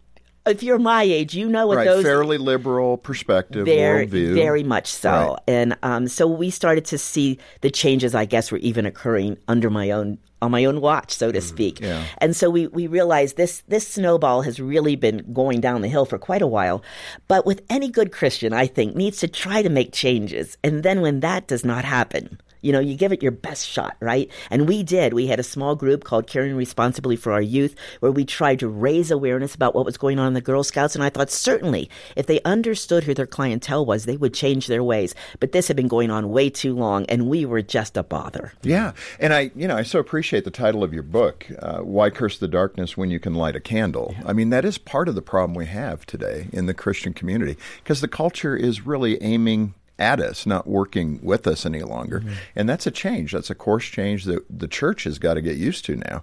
if 0.47 0.63
you're 0.63 0.79
my 0.79 1.03
age, 1.03 1.35
you 1.35 1.49
know 1.49 1.67
what 1.67 1.79
right, 1.79 1.87
those 1.87 2.05
fairly 2.05 2.37
liberal 2.37 2.99
perspective, 2.99 3.65
very, 3.65 4.07
worldview. 4.07 4.35
very 4.35 4.63
much 4.63 4.89
so. 4.89 5.11
Right. 5.31 5.39
And 5.49 5.77
um, 5.83 6.07
so 6.09 6.27
we 6.27 6.51
started 6.51 6.85
to 6.87 6.99
see 6.99 7.39
the 7.63 7.71
changes. 7.71 8.15
I 8.15 8.27
guess 8.27 8.53
were 8.53 8.59
even 8.59 8.85
occurring 8.85 9.39
under 9.49 9.71
my 9.71 9.91
own 9.91 10.19
on 10.45 10.51
my 10.51 10.65
own 10.65 10.81
watch, 10.81 11.13
so 11.13 11.33
to 11.33 11.41
mm, 11.41 11.43
speak. 11.43 11.81
Yeah. 11.81 12.05
And 12.19 12.37
so 12.37 12.51
we, 12.51 12.69
we 12.69 12.87
realized 12.87 13.37
this 13.37 13.63
this 13.69 13.89
snowball 13.89 14.43
has 14.43 14.61
really 14.61 14.97
been 14.97 15.25
going 15.33 15.61
down 15.61 15.83
the 15.83 15.89
hill 15.89 16.05
for 16.05 16.19
quite 16.19 16.43
a 16.43 16.47
while. 16.47 16.83
But 17.27 17.47
with 17.47 17.63
any 17.69 17.89
good 17.89 18.13
Christian, 18.13 18.53
I 18.53 18.67
think, 18.67 18.95
needs 18.95 19.19
to 19.19 19.29
try 19.29 19.63
to 19.63 19.69
make 19.69 19.93
changes. 19.93 20.57
And 20.63 20.83
then 20.83 21.01
when 21.01 21.21
that 21.21 21.49
does 21.49 21.65
not 21.65 21.85
happen, 21.85 22.39
you 22.65 22.73
know, 22.73 22.81
you 22.81 22.97
give 22.97 23.13
it 23.13 23.23
your 23.23 23.33
best 23.33 23.67
shot, 23.67 23.97
right? 24.01 24.31
And 24.51 24.67
we 24.67 24.83
did. 24.83 25.13
We 25.13 25.27
had 25.27 25.39
a 25.39 25.45
small 25.45 25.75
group 25.77 26.05
called 26.05 26.27
Caring 26.27 26.57
Responsibly 26.57 27.15
for 27.15 27.33
Our 27.33 27.43
Youth 27.43 27.77
where 28.01 28.11
we 28.11 28.25
tried 28.25 28.59
to 28.61 28.69
raise 28.69 29.11
awareness 29.11 29.55
about 29.55 29.75
what 29.75 29.85
was 29.85 29.99
going 29.99 30.19
on 30.19 30.29
in 30.29 30.35
the 30.35 30.41
Girl 30.41 30.65
Scouts. 30.65 30.95
And 30.95 31.05
I 31.05 31.11
thought 31.11 31.31
certainly 31.31 31.91
if 32.17 32.27
they 32.27 32.41
understood 32.43 33.05
who 33.05 33.13
their 33.13 33.27
clientele 33.27 33.85
was, 33.85 34.07
they 34.07 34.17
would 34.17 34.33
change 34.33 34.67
their 34.67 34.83
ways. 34.83 35.15
But 35.41 35.53
this 35.53 35.69
had 35.69 35.77
been 35.77 35.89
going 35.89 36.11
on 36.11 36.31
way 36.31 36.49
too 36.49 36.75
long 36.75 37.05
and 37.07 37.29
we 37.29 37.45
were 37.45 37.63
just 37.63 37.99
a 37.99 38.03
bother. 38.03 38.55
Yeah. 38.63 38.93
And 39.21 39.35
I, 39.35 39.51
you 39.55 39.69
know, 39.69 39.77
I 39.77 39.83
so 39.83 39.99
appreciate 39.99 40.45
the 40.45 40.51
title 40.51 40.83
of 40.83 40.95
your 40.95 41.03
book, 41.03 41.47
uh, 41.59 41.81
Why 41.81 42.09
Curse 42.09 42.39
the 42.39 42.49
Darkness 42.49 42.97
When 42.97 43.11
You 43.11 43.21
Can 43.21 43.35
Light 43.35 43.57
a 43.57 43.61
Candle. 43.61 44.15
I 44.25 44.33
mean, 44.33 44.49
that 44.51 44.65
is 44.65 44.79
part 44.79 45.09
of 45.09 45.15
the 45.15 45.23
problem 45.23 45.55
we 45.55 45.67
have 45.67 46.07
today 46.07 46.49
in 46.51 46.65
the 46.65 46.75
Christian 46.75 47.13
community 47.13 47.59
because 47.83 48.01
the 48.01 48.09
culture 48.09 48.57
is 48.57 48.87
really 48.87 49.23
aiming 49.23 49.75
at 49.99 50.21
us, 50.21 50.47
not 50.47 50.67
working 50.67 51.21
with 51.23 51.47
us 51.47 51.65
any 51.65 51.83
longer. 51.83 52.21
Mm-hmm. 52.21 52.33
And 52.57 52.69
that's 52.69 52.87
a 52.87 52.91
change. 52.91 53.33
That's 53.33 53.51
a 53.51 53.55
course 53.55 53.85
change 53.85 54.25
that 54.25 54.45
the 54.51 54.69
church 54.69 55.05
has 55.05 55.19
got 55.19 55.35
to 55.35 55.43
get 55.43 55.57
used 55.57 55.85
to 55.87 55.97
now. 55.97 56.23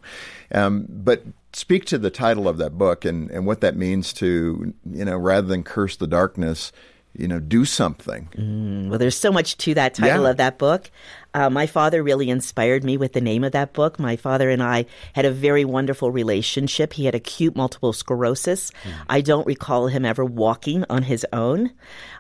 Um, 0.53 0.85
but 0.89 1.23
speak 1.53 1.85
to 1.85 1.97
the 1.97 2.09
title 2.09 2.47
of 2.47 2.57
that 2.57 2.77
book 2.77 3.06
and, 3.06 3.29
and 3.31 3.45
what 3.45 3.62
that 3.62 3.75
means 3.75 4.13
to, 4.13 4.73
you 4.89 5.06
know, 5.06 5.18
rather 5.18 5.47
than 5.47 5.63
curse 5.63 5.95
the 5.95 6.07
darkness, 6.07 6.71
you 7.13 7.27
know, 7.27 7.39
do 7.39 7.65
something. 7.65 8.29
Mm, 8.35 8.89
well, 8.89 9.00
there's 9.00 9.18
so 9.18 9.31
much 9.31 9.57
to 9.57 9.73
that 9.73 9.94
title 9.94 10.23
yeah. 10.23 10.29
of 10.29 10.38
that 10.38 10.57
book. 10.57 10.89
Uh, 11.33 11.50
my 11.50 11.66
father 11.66 12.04
really 12.04 12.30
inspired 12.30 12.83
me 12.83 12.98
with 12.98 13.13
the 13.13 13.22
name 13.22 13.44
of 13.44 13.54
that 13.54 13.74
book. 13.74 14.00
My 14.00 14.16
father 14.16 14.50
and 14.50 14.62
I 14.62 14.86
had 15.13 15.25
a 15.25 15.31
very 15.31 15.63
wonderful 15.63 16.12
relationship. 16.12 16.94
He 16.94 17.06
had 17.06 17.16
acute 17.16 17.56
multiple 17.56 17.94
sclerosis. 17.94 18.72
Mm. 18.83 18.94
I 19.10 19.22
don't 19.22 19.48
recall 19.48 19.88
him 19.88 20.04
ever 20.04 20.25
walking 20.25 20.83
on 20.89 21.04
his 21.04 21.25
own. 21.31 21.72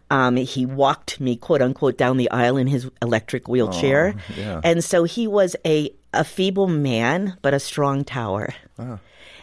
Um, 0.09 0.35
he 0.35 0.65
walked 0.65 1.19
me, 1.19 1.35
quote 1.35 1.61
unquote, 1.61 1.97
down 1.97 2.17
the 2.17 2.31
aisle 2.31 2.57
in 2.57 2.67
his 2.67 2.89
electric 3.01 3.47
wheelchair. 3.47 4.15
Oh, 4.17 4.33
yeah. 4.37 4.61
And 4.63 4.83
so 4.83 5.03
he 5.03 5.27
was 5.27 5.55
a, 5.65 5.93
a 6.13 6.23
feeble 6.23 6.67
man, 6.67 7.37
but 7.41 7.53
a 7.53 7.59
strong 7.59 8.03
tower. 8.03 8.53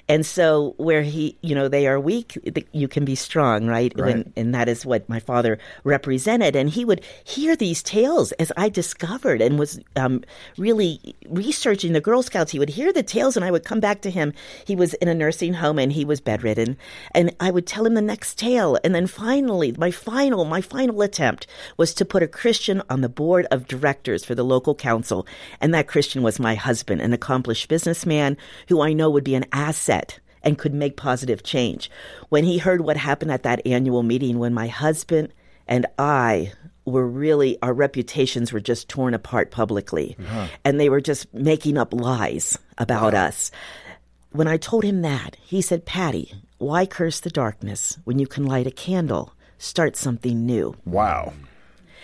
And 0.08 0.24
so, 0.24 0.74
where 0.78 1.02
he, 1.02 1.36
you 1.42 1.54
know, 1.54 1.68
they 1.68 1.86
are 1.86 2.00
weak, 2.00 2.38
you 2.72 2.88
can 2.88 3.04
be 3.04 3.14
strong, 3.14 3.66
right? 3.66 3.92
right. 3.98 4.14
And, 4.14 4.32
and, 4.36 4.54
that 4.54 4.66
is 4.66 4.86
what 4.86 5.06
my 5.06 5.20
father 5.20 5.58
represented. 5.84 6.56
And 6.56 6.70
he 6.70 6.82
would 6.86 7.04
hear 7.24 7.54
these 7.54 7.82
tales 7.82 8.32
as 8.32 8.50
I 8.56 8.70
discovered 8.70 9.42
and 9.42 9.58
was 9.58 9.78
um, 9.96 10.24
really 10.56 11.14
researching 11.28 11.92
the 11.92 12.00
Girl 12.00 12.22
Scouts. 12.22 12.52
He 12.52 12.58
would 12.58 12.70
hear 12.70 12.90
the 12.90 13.02
tales, 13.02 13.36
and 13.36 13.44
I 13.44 13.50
would 13.50 13.64
come 13.64 13.80
back 13.80 14.00
to 14.00 14.10
him. 14.10 14.32
He 14.64 14.74
was 14.74 14.94
in 14.94 15.08
a 15.08 15.14
nursing 15.14 15.52
home 15.52 15.78
and 15.78 15.92
he 15.92 16.06
was 16.06 16.22
bedridden. 16.22 16.78
And 17.12 17.36
I 17.38 17.50
would 17.50 17.66
tell 17.66 17.84
him 17.84 17.92
the 17.92 18.00
next 18.00 18.38
tale. 18.38 18.78
And 18.82 18.94
then 18.94 19.06
finally, 19.06 19.74
my 19.76 19.90
final, 19.90 20.46
my 20.46 20.62
final 20.62 21.02
attempt 21.02 21.46
was 21.76 21.92
to 21.94 22.06
put 22.06 22.22
a 22.22 22.28
Christian 22.28 22.80
on 22.88 23.02
the 23.02 23.10
board 23.10 23.46
of 23.50 23.68
directors 23.68 24.24
for 24.24 24.34
the 24.34 24.44
local 24.44 24.74
council. 24.74 25.26
And 25.60 25.74
that 25.74 25.86
Christian 25.86 26.22
was 26.22 26.40
my 26.40 26.54
husband, 26.54 27.02
an 27.02 27.12
accomplished 27.12 27.68
businessman 27.68 28.38
who 28.68 28.80
I 28.80 28.94
know 28.94 29.10
would 29.10 29.24
be 29.24 29.34
an 29.34 29.44
asset 29.52 29.97
and 30.42 30.58
could 30.58 30.74
make 30.74 30.96
positive 30.96 31.42
change. 31.42 31.90
When 32.28 32.44
he 32.44 32.58
heard 32.58 32.80
what 32.80 32.96
happened 32.96 33.32
at 33.32 33.42
that 33.42 33.66
annual 33.66 34.02
meeting, 34.02 34.38
when 34.38 34.54
my 34.54 34.68
husband 34.68 35.32
and 35.66 35.86
I 35.98 36.52
were 36.84 37.06
really, 37.06 37.58
our 37.62 37.72
reputations 37.72 38.52
were 38.52 38.60
just 38.60 38.88
torn 38.88 39.14
apart 39.14 39.50
publicly, 39.50 40.16
uh-huh. 40.18 40.48
and 40.64 40.80
they 40.80 40.88
were 40.88 41.00
just 41.00 41.32
making 41.34 41.76
up 41.76 41.92
lies 41.92 42.58
about 42.78 43.12
wow. 43.12 43.26
us. 43.26 43.50
When 44.30 44.48
I 44.48 44.56
told 44.56 44.84
him 44.84 45.02
that, 45.02 45.36
he 45.42 45.60
said, 45.60 45.84
Patti, 45.84 46.32
why 46.58 46.86
curse 46.86 47.20
the 47.20 47.30
darkness 47.30 47.98
when 48.04 48.18
you 48.18 48.26
can 48.26 48.44
light 48.44 48.66
a 48.66 48.70
candle? 48.70 49.32
Start 49.58 49.96
something 49.96 50.46
new. 50.46 50.74
Wow. 50.84 51.32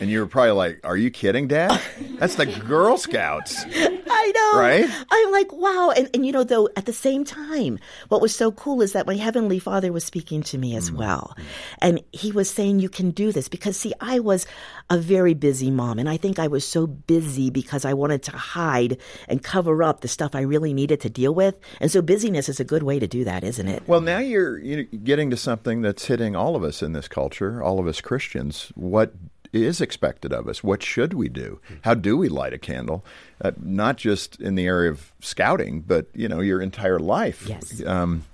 And 0.01 0.11
you 0.11 0.21
were 0.21 0.27
probably 0.27 0.53
like, 0.53 0.81
"Are 0.83 0.97
you 0.97 1.11
kidding, 1.11 1.47
Dad? 1.47 1.81
That's 2.19 2.35
the 2.35 2.47
Girl 2.47 2.99
Scouts." 2.99 3.65
I 4.25 4.33
know, 4.33 4.61
right? 4.61 5.07
I'm 5.11 5.33
like, 5.33 5.53
wow. 5.53 5.93
And 5.97 6.09
and 6.15 6.25
you 6.25 6.33
know, 6.33 6.45
though, 6.45 6.69
at 6.77 6.87
the 6.87 6.93
same 6.93 7.25
time, 7.25 7.79
what 8.09 8.21
was 8.21 8.35
so 8.35 8.53
cool 8.53 8.81
is 8.81 8.93
that 8.93 9.07
my 9.07 9.17
heavenly 9.17 9.59
Father 9.59 9.93
was 9.93 10.05
speaking 10.05 10.43
to 10.45 10.59
me 10.59 10.77
as 10.77 10.91
mm 10.91 10.95
well, 10.95 11.37
and 11.81 12.01
he 12.13 12.31
was 12.31 12.49
saying, 12.49 12.79
"You 12.79 12.89
can 12.89 13.11
do 13.11 13.33
this." 13.33 13.49
Because 13.49 13.77
see, 13.77 13.93
I 14.01 14.21
was 14.21 14.47
a 14.91 14.99
very 14.99 15.35
busy 15.35 15.71
mom, 15.71 15.99
and 15.99 16.09
I 16.09 16.17
think 16.17 16.39
I 16.39 16.47
was 16.47 16.67
so 16.67 16.87
busy 16.87 17.51
because 17.51 17.85
I 17.85 17.95
wanted 17.95 18.23
to 18.25 18.33
hide 18.33 18.99
and 19.29 19.43
cover 19.43 19.83
up 19.83 20.01
the 20.01 20.09
stuff 20.09 20.35
I 20.35 20.43
really 20.43 20.73
needed 20.73 21.01
to 21.01 21.11
deal 21.11 21.35
with. 21.35 21.59
And 21.81 21.91
so, 21.91 22.01
busyness 22.01 22.49
is 22.49 22.61
a 22.61 22.65
good 22.65 22.83
way 22.83 22.99
to 22.99 23.07
do 23.07 23.25
that, 23.25 23.45
isn't 23.45 23.67
it? 23.67 23.83
Well, 23.87 24.01
now 24.01 24.19
you're, 24.19 24.59
you're 24.59 24.85
getting 24.85 25.31
to 25.31 25.37
something 25.37 25.83
that's 25.83 26.07
hitting 26.07 26.37
all 26.37 26.57
of 26.57 26.63
us 26.63 26.83
in 26.83 26.93
this 26.93 27.09
culture, 27.09 27.63
all 27.63 27.79
of 27.81 27.87
us 27.87 28.01
Christians. 28.01 28.73
What 28.75 29.15
is 29.55 29.81
expected 29.81 30.33
of 30.33 30.49
us. 30.49 30.65
What 30.65 30.83
should 30.83 31.15
we 31.15 31.29
do? 31.29 31.61
How 31.83 31.95
do 31.95 32.17
we 32.17 32.29
light 32.29 32.53
a 32.53 32.59
candle? 32.59 33.05
Uh, 33.41 33.53
not 33.61 33.97
just 33.97 34.41
in 34.41 34.55
the 34.55 34.67
area 34.67 34.91
of 34.91 35.13
scouting, 35.21 35.81
but 35.81 36.07
you 36.15 36.29
know 36.29 36.41
your 36.41 36.61
entire 36.61 36.99
life. 36.99 37.47
Yes. 37.49 37.85
Um, 37.85 38.25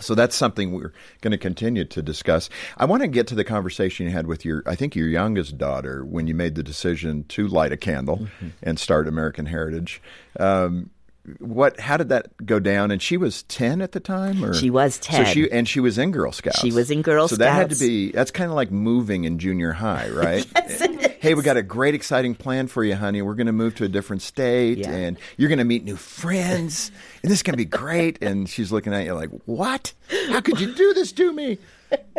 so 0.00 0.14
that's 0.14 0.34
something 0.34 0.72
we're 0.72 0.92
going 1.20 1.32
to 1.32 1.38
continue 1.38 1.84
to 1.84 2.02
discuss. 2.02 2.48
I 2.76 2.84
want 2.86 3.02
to 3.02 3.08
get 3.08 3.26
to 3.28 3.34
the 3.34 3.44
conversation 3.44 4.06
you 4.06 4.12
had 4.12 4.26
with 4.26 4.44
your, 4.44 4.62
I 4.66 4.74
think 4.74 4.96
your 4.96 5.08
youngest 5.08 5.58
daughter, 5.58 6.04
when 6.04 6.26
you 6.26 6.34
made 6.34 6.54
the 6.54 6.62
decision 6.62 7.24
to 7.24 7.46
light 7.46 7.72
a 7.72 7.76
candle 7.76 8.18
mm-hmm. 8.18 8.48
and 8.62 8.78
start 8.78 9.06
American 9.06 9.46
Heritage. 9.46 10.00
Um, 10.38 10.90
what 11.38 11.78
how 11.80 11.96
did 11.96 12.08
that 12.08 12.30
go 12.44 12.58
down 12.58 12.90
and 12.90 13.00
she 13.00 13.16
was 13.16 13.42
10 13.44 13.80
at 13.80 13.92
the 13.92 14.00
time 14.00 14.44
or 14.44 14.54
she 14.54 14.70
was 14.70 14.98
10 14.98 15.26
so 15.26 15.32
she 15.32 15.50
and 15.50 15.68
she 15.68 15.80
was 15.80 15.98
in 15.98 16.10
girl 16.10 16.32
scouts 16.32 16.60
she 16.60 16.72
was 16.72 16.90
in 16.90 17.02
girl 17.02 17.28
so 17.28 17.36
scouts 17.36 17.38
So 17.38 17.44
that 17.44 17.52
had 17.54 17.70
to 17.70 17.76
be 17.76 18.12
that's 18.12 18.30
kind 18.30 18.50
of 18.50 18.56
like 18.56 18.70
moving 18.70 19.24
in 19.24 19.38
junior 19.38 19.72
high 19.72 20.08
right 20.12 20.46
yes, 20.54 20.82
Hey, 21.20 21.34
we 21.34 21.42
got 21.42 21.58
a 21.58 21.62
great, 21.62 21.94
exciting 21.94 22.34
plan 22.34 22.66
for 22.66 22.82
you, 22.82 22.96
honey. 22.96 23.20
We're 23.20 23.34
going 23.34 23.46
to 23.46 23.52
move 23.52 23.74
to 23.74 23.84
a 23.84 23.88
different 23.88 24.22
state, 24.22 24.78
yeah. 24.78 24.90
and 24.90 25.18
you're 25.36 25.50
going 25.50 25.58
to 25.58 25.66
meet 25.66 25.84
new 25.84 25.96
friends, 25.96 26.90
and 27.22 27.30
this 27.30 27.40
is 27.40 27.42
going 27.42 27.52
to 27.52 27.58
be 27.58 27.66
great. 27.66 28.22
And 28.22 28.48
she's 28.48 28.72
looking 28.72 28.94
at 28.94 29.04
you 29.04 29.12
like, 29.12 29.28
"What? 29.44 29.92
How 30.28 30.40
could 30.40 30.58
you 30.58 30.72
do 30.74 30.94
this 30.94 31.12
to 31.12 31.30
me?" 31.30 31.58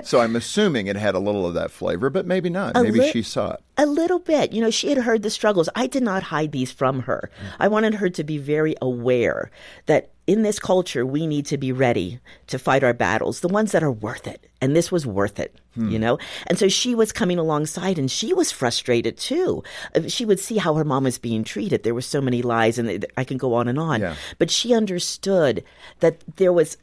So 0.03 0.19
I'm 0.19 0.35
assuming 0.35 0.87
it 0.87 0.95
had 0.95 1.15
a 1.15 1.19
little 1.19 1.45
of 1.45 1.53
that 1.53 1.71
flavor, 1.71 2.09
but 2.09 2.25
maybe 2.25 2.49
not. 2.49 2.75
A 2.75 2.83
maybe 2.83 2.99
li- 2.99 3.11
she 3.11 3.23
saw 3.23 3.53
it. 3.53 3.61
A 3.77 3.85
little 3.85 4.19
bit. 4.19 4.51
You 4.51 4.61
know, 4.61 4.69
she 4.69 4.89
had 4.89 4.99
heard 4.99 5.23
the 5.23 5.29
struggles. 5.29 5.69
I 5.75 5.87
did 5.87 6.03
not 6.03 6.23
hide 6.23 6.51
these 6.51 6.71
from 6.71 7.01
her. 7.01 7.29
I 7.59 7.67
wanted 7.67 7.95
her 7.95 8.09
to 8.09 8.23
be 8.23 8.37
very 8.37 8.75
aware 8.81 9.51
that 9.85 10.11
in 10.27 10.43
this 10.43 10.59
culture, 10.59 11.05
we 11.05 11.25
need 11.27 11.45
to 11.47 11.57
be 11.57 11.71
ready 11.71 12.19
to 12.47 12.59
fight 12.59 12.83
our 12.83 12.93
battles, 12.93 13.39
the 13.39 13.47
ones 13.47 13.71
that 13.71 13.83
are 13.83 13.91
worth 13.91 14.27
it. 14.27 14.49
And 14.61 14.75
this 14.75 14.91
was 14.91 15.05
worth 15.05 15.39
it, 15.39 15.59
hmm. 15.73 15.89
you 15.89 15.97
know? 15.97 16.19
And 16.47 16.59
so 16.59 16.69
she 16.69 16.93
was 16.93 17.11
coming 17.11 17.39
alongside 17.39 17.97
and 17.97 18.09
she 18.09 18.31
was 18.33 18.51
frustrated 18.51 19.17
too. 19.17 19.63
Uh, 19.95 20.07
she 20.07 20.23
would 20.23 20.39
see 20.39 20.57
how 20.57 20.75
her 20.75 20.83
mom 20.85 21.03
was 21.03 21.17
being 21.17 21.43
treated. 21.43 21.83
There 21.83 21.95
were 21.95 22.01
so 22.01 22.21
many 22.21 22.43
lies, 22.43 22.77
and 22.77 23.05
I 23.17 23.23
can 23.23 23.37
go 23.37 23.55
on 23.55 23.67
and 23.67 23.79
on. 23.79 24.01
Yeah. 24.01 24.15
But 24.37 24.51
she 24.51 24.73
understood 24.73 25.63
that 25.99 26.21
there 26.37 26.53
was 26.53 26.77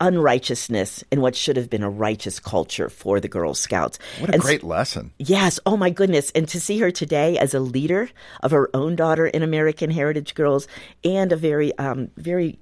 unrighteousness 0.00 1.04
in 1.10 1.20
what 1.20 1.36
should 1.36 1.56
have 1.56 1.70
been 1.70 1.82
a 1.82 1.90
righteous 1.90 2.40
culture 2.40 2.88
for 2.88 3.20
the 3.20 3.28
Girl 3.28 3.54
Scouts. 3.54 3.98
What 4.20 4.30
a 4.30 4.34
and 4.34 4.42
great 4.42 4.62
lesson. 4.62 5.12
Yes. 5.18 5.60
Oh 5.66 5.76
my 5.76 5.90
goodness. 5.90 6.30
And 6.34 6.48
to 6.48 6.60
see 6.60 6.78
her 6.78 6.90
today 6.90 7.38
as 7.38 7.54
a 7.54 7.60
leader 7.60 8.10
of 8.42 8.50
her 8.50 8.68
own 8.74 8.96
daughter 8.96 9.26
in 9.26 9.42
American 9.42 9.90
Heritage 9.90 10.34
Girls 10.34 10.66
and 11.04 11.32
a 11.32 11.36
very, 11.36 11.76
um, 11.78 12.10
very 12.16 12.58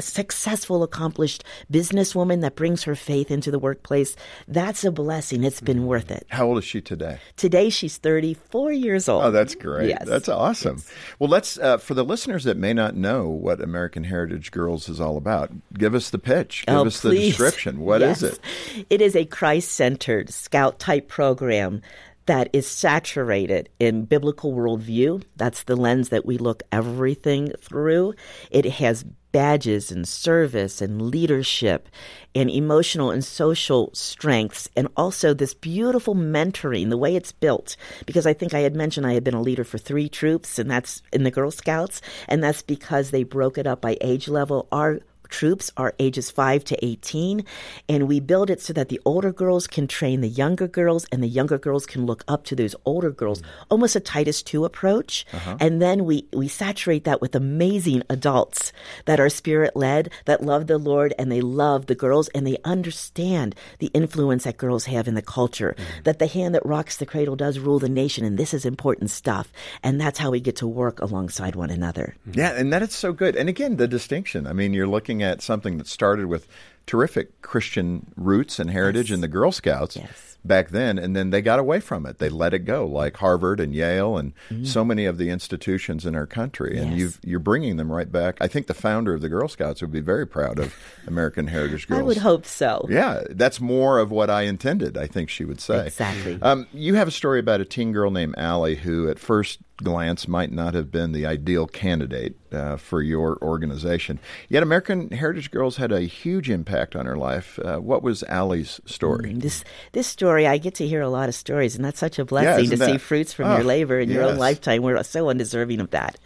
successful, 0.00 0.82
accomplished 0.82 1.44
businesswoman 1.72 2.40
that 2.40 2.56
brings 2.56 2.82
her 2.84 2.94
faith 2.94 3.30
into 3.30 3.50
the 3.50 3.58
workplace. 3.58 4.16
That's 4.48 4.84
a 4.84 4.90
blessing. 4.90 5.44
It's 5.44 5.60
been 5.60 5.78
mm-hmm. 5.78 5.86
worth 5.86 6.10
it. 6.10 6.26
How 6.30 6.46
old 6.46 6.58
is 6.58 6.64
she 6.64 6.80
today? 6.80 7.18
Today 7.36 7.70
she's 7.70 7.96
34 7.98 8.72
years 8.72 9.08
old. 9.08 9.24
Oh, 9.24 9.30
that's 9.30 9.54
great. 9.54 9.88
Yes. 9.88 10.06
That's 10.06 10.28
awesome. 10.28 10.76
Yes. 10.78 10.92
Well, 11.18 11.30
let's, 11.30 11.58
uh, 11.58 11.78
for 11.78 11.94
the 11.94 12.04
listeners 12.04 12.44
that 12.44 12.56
may 12.56 12.72
not 12.72 12.94
know 12.94 13.28
what 13.28 13.60
American 13.60 14.04
Heritage 14.04 14.50
Girls 14.50 14.88
is 14.88 15.00
all 15.00 15.16
about, 15.16 15.50
give 15.74 15.94
us 15.94 16.10
the 16.10 16.18
pitch. 16.18 16.64
Give 16.66 16.76
oh, 16.76 16.86
us 16.86 17.00
please. 17.00 17.18
the 17.18 17.28
description. 17.28 17.80
What 17.80 18.00
yes. 18.00 18.22
is 18.22 18.34
it? 18.34 18.86
It 18.90 19.00
is 19.00 19.16
a 19.16 19.24
Christ 19.24 19.72
centered 19.72 20.30
scout 20.30 20.78
type 20.78 21.08
program 21.08 21.82
that 22.26 22.48
is 22.52 22.66
saturated 22.66 23.68
in 23.78 24.04
biblical 24.04 24.52
worldview. 24.54 25.22
That's 25.36 25.64
the 25.64 25.76
lens 25.76 26.08
that 26.08 26.24
we 26.24 26.38
look 26.38 26.62
everything 26.72 27.52
through. 27.60 28.14
It 28.50 28.64
has 28.64 29.04
badges 29.34 29.90
and 29.90 30.06
service 30.06 30.80
and 30.80 31.10
leadership 31.10 31.88
and 32.36 32.48
emotional 32.48 33.10
and 33.10 33.24
social 33.24 33.90
strengths 33.92 34.68
and 34.76 34.86
also 34.96 35.34
this 35.34 35.54
beautiful 35.54 36.14
mentoring 36.14 36.88
the 36.88 36.96
way 36.96 37.16
it's 37.16 37.32
built 37.32 37.76
because 38.06 38.28
i 38.28 38.32
think 38.32 38.54
i 38.54 38.60
had 38.60 38.76
mentioned 38.76 39.04
i 39.04 39.12
had 39.12 39.24
been 39.24 39.34
a 39.34 39.42
leader 39.42 39.64
for 39.64 39.76
three 39.76 40.08
troops 40.08 40.56
and 40.56 40.70
that's 40.70 41.02
in 41.12 41.24
the 41.24 41.32
girl 41.32 41.50
scouts 41.50 42.00
and 42.28 42.44
that's 42.44 42.62
because 42.62 43.10
they 43.10 43.24
broke 43.24 43.58
it 43.58 43.66
up 43.66 43.80
by 43.80 43.96
age 44.00 44.28
level 44.28 44.68
our 44.70 45.00
troops 45.28 45.70
are 45.76 45.94
ages 45.98 46.30
5 46.30 46.64
to 46.64 46.84
18 46.84 47.44
and 47.88 48.08
we 48.08 48.20
build 48.20 48.50
it 48.50 48.60
so 48.60 48.72
that 48.72 48.88
the 48.88 49.00
older 49.04 49.32
girls 49.32 49.66
can 49.66 49.86
train 49.86 50.20
the 50.20 50.28
younger 50.28 50.68
girls 50.68 51.06
and 51.12 51.22
the 51.22 51.28
younger 51.28 51.58
girls 51.58 51.86
can 51.86 52.06
look 52.06 52.24
up 52.28 52.44
to 52.44 52.56
those 52.56 52.74
older 52.84 53.10
girls. 53.10 53.42
Almost 53.70 53.96
a 53.96 54.00
titus 54.00 54.42
2 54.42 54.64
approach. 54.64 55.26
Uh-huh. 55.32 55.56
and 55.60 55.80
then 55.80 56.04
we 56.04 56.26
we 56.32 56.48
saturate 56.48 57.04
that 57.04 57.20
with 57.20 57.34
amazing 57.34 58.02
adults 58.08 58.72
that 59.06 59.20
are 59.20 59.28
spirit 59.28 59.74
led 59.76 60.10
that 60.24 60.42
love 60.42 60.66
the 60.66 60.78
lord 60.78 61.14
and 61.18 61.30
they 61.30 61.40
love 61.40 61.86
the 61.86 61.94
girls 61.94 62.28
and 62.34 62.46
they 62.46 62.58
understand 62.64 63.54
the 63.78 63.90
influence 63.94 64.44
that 64.44 64.56
girls 64.56 64.84
have 64.86 65.08
in 65.08 65.14
the 65.14 65.22
culture. 65.22 65.74
Mm-hmm. 65.74 66.02
that 66.04 66.18
the 66.18 66.26
hand 66.26 66.54
that 66.54 66.64
rocks 66.64 66.96
the 66.96 67.06
cradle 67.06 67.36
does 67.36 67.58
rule 67.58 67.78
the 67.78 67.88
nation 67.88 68.24
and 68.24 68.38
this 68.38 68.54
is 68.54 68.64
important 68.64 69.10
stuff. 69.10 69.52
And 69.82 70.00
that's 70.00 70.18
how 70.18 70.30
we 70.30 70.40
get 70.40 70.56
to 70.56 70.66
work 70.66 71.00
alongside 71.00 71.54
one 71.56 71.70
another. 71.70 72.16
Yeah 72.32 72.52
and 72.52 72.72
that 72.72 72.82
is 72.82 72.92
so 72.92 73.12
good. 73.12 73.36
And 73.36 73.48
again 73.48 73.76
the 73.76 73.88
distinction. 73.88 74.46
I 74.46 74.52
mean 74.52 74.74
you're 74.74 74.86
looking 74.86 75.13
at 75.22 75.42
something 75.42 75.78
that 75.78 75.86
started 75.86 76.26
with 76.26 76.46
terrific 76.86 77.40
Christian 77.42 78.12
roots 78.16 78.58
and 78.58 78.70
heritage 78.70 79.10
yes. 79.10 79.14
in 79.14 79.20
the 79.20 79.28
Girl 79.28 79.52
Scouts. 79.52 79.96
Yes 79.96 80.33
back 80.44 80.70
then, 80.70 80.98
and 80.98 81.16
then 81.16 81.30
they 81.30 81.40
got 81.40 81.58
away 81.58 81.80
from 81.80 82.06
it. 82.06 82.18
They 82.18 82.28
let 82.28 82.54
it 82.54 82.60
go, 82.60 82.86
like 82.86 83.16
Harvard 83.16 83.60
and 83.60 83.74
Yale 83.74 84.16
and 84.16 84.32
mm. 84.50 84.66
so 84.66 84.84
many 84.84 85.06
of 85.06 85.18
the 85.18 85.30
institutions 85.30 86.04
in 86.04 86.14
our 86.14 86.26
country. 86.26 86.78
And 86.78 86.98
yes. 86.98 87.18
you 87.22 87.36
are 87.36 87.40
bringing 87.40 87.76
them 87.76 87.90
right 87.90 88.10
back. 88.10 88.36
I 88.40 88.48
think 88.48 88.66
the 88.66 88.74
founder 88.74 89.14
of 89.14 89.20
the 89.20 89.28
Girl 89.28 89.48
Scouts 89.48 89.80
would 89.80 89.92
be 89.92 90.00
very 90.00 90.26
proud 90.26 90.58
of 90.58 90.74
American 91.06 91.46
Heritage 91.46 91.88
Girls. 91.88 92.00
I 92.00 92.04
would 92.04 92.18
hope 92.18 92.44
so. 92.44 92.86
Yeah, 92.88 93.22
that's 93.30 93.60
more 93.60 93.98
of 93.98 94.10
what 94.10 94.30
I 94.30 94.42
intended. 94.42 94.96
I 94.96 95.06
think 95.06 95.30
she 95.30 95.44
would 95.44 95.60
say 95.60 95.86
exactly. 95.86 96.38
Um, 96.42 96.66
you 96.72 96.94
have 96.94 97.08
a 97.08 97.12
story 97.12 97.40
about 97.40 97.60
a 97.60 97.64
teen 97.64 97.92
girl 97.92 98.10
named 98.10 98.34
Allie 98.36 98.76
who, 98.76 99.08
at 99.08 99.18
first 99.18 99.60
glance 99.82 100.28
might 100.28 100.52
not 100.52 100.74
have 100.74 100.90
been 100.90 101.12
the 101.12 101.26
ideal 101.26 101.66
candidate 101.66 102.36
uh, 102.52 102.76
for 102.76 103.02
your 103.02 103.38
organization. 103.42 104.20
Yet 104.48 104.62
American 104.62 105.10
Heritage 105.10 105.50
Girls 105.50 105.76
had 105.76 105.90
a 105.90 106.02
huge 106.02 106.48
impact 106.48 106.94
on 106.94 107.06
her 107.06 107.16
life. 107.16 107.58
Uh, 107.58 107.78
what 107.78 108.02
was 108.02 108.22
Allie's 108.24 108.80
story? 108.84 109.32
Mm, 109.32 109.40
this 109.40 109.64
this 109.92 110.06
story, 110.06 110.33
I 110.38 110.58
get 110.58 110.74
to 110.76 110.86
hear 110.86 111.00
a 111.00 111.08
lot 111.08 111.28
of 111.28 111.34
stories, 111.34 111.76
and 111.76 111.84
that's 111.84 111.98
such 111.98 112.18
a 112.18 112.24
blessing 112.24 112.64
yeah, 112.64 112.70
to 112.70 112.76
that? 112.76 112.90
see 112.90 112.98
fruits 112.98 113.32
from 113.32 113.46
oh, 113.46 113.56
your 113.56 113.64
labor 113.64 113.98
in 113.98 114.08
yes. 114.08 114.16
your 114.16 114.24
own 114.24 114.36
lifetime. 114.36 114.82
We're 114.82 115.02
so 115.02 115.28
undeserving 115.28 115.80
of 115.80 115.90
that. 115.90 116.18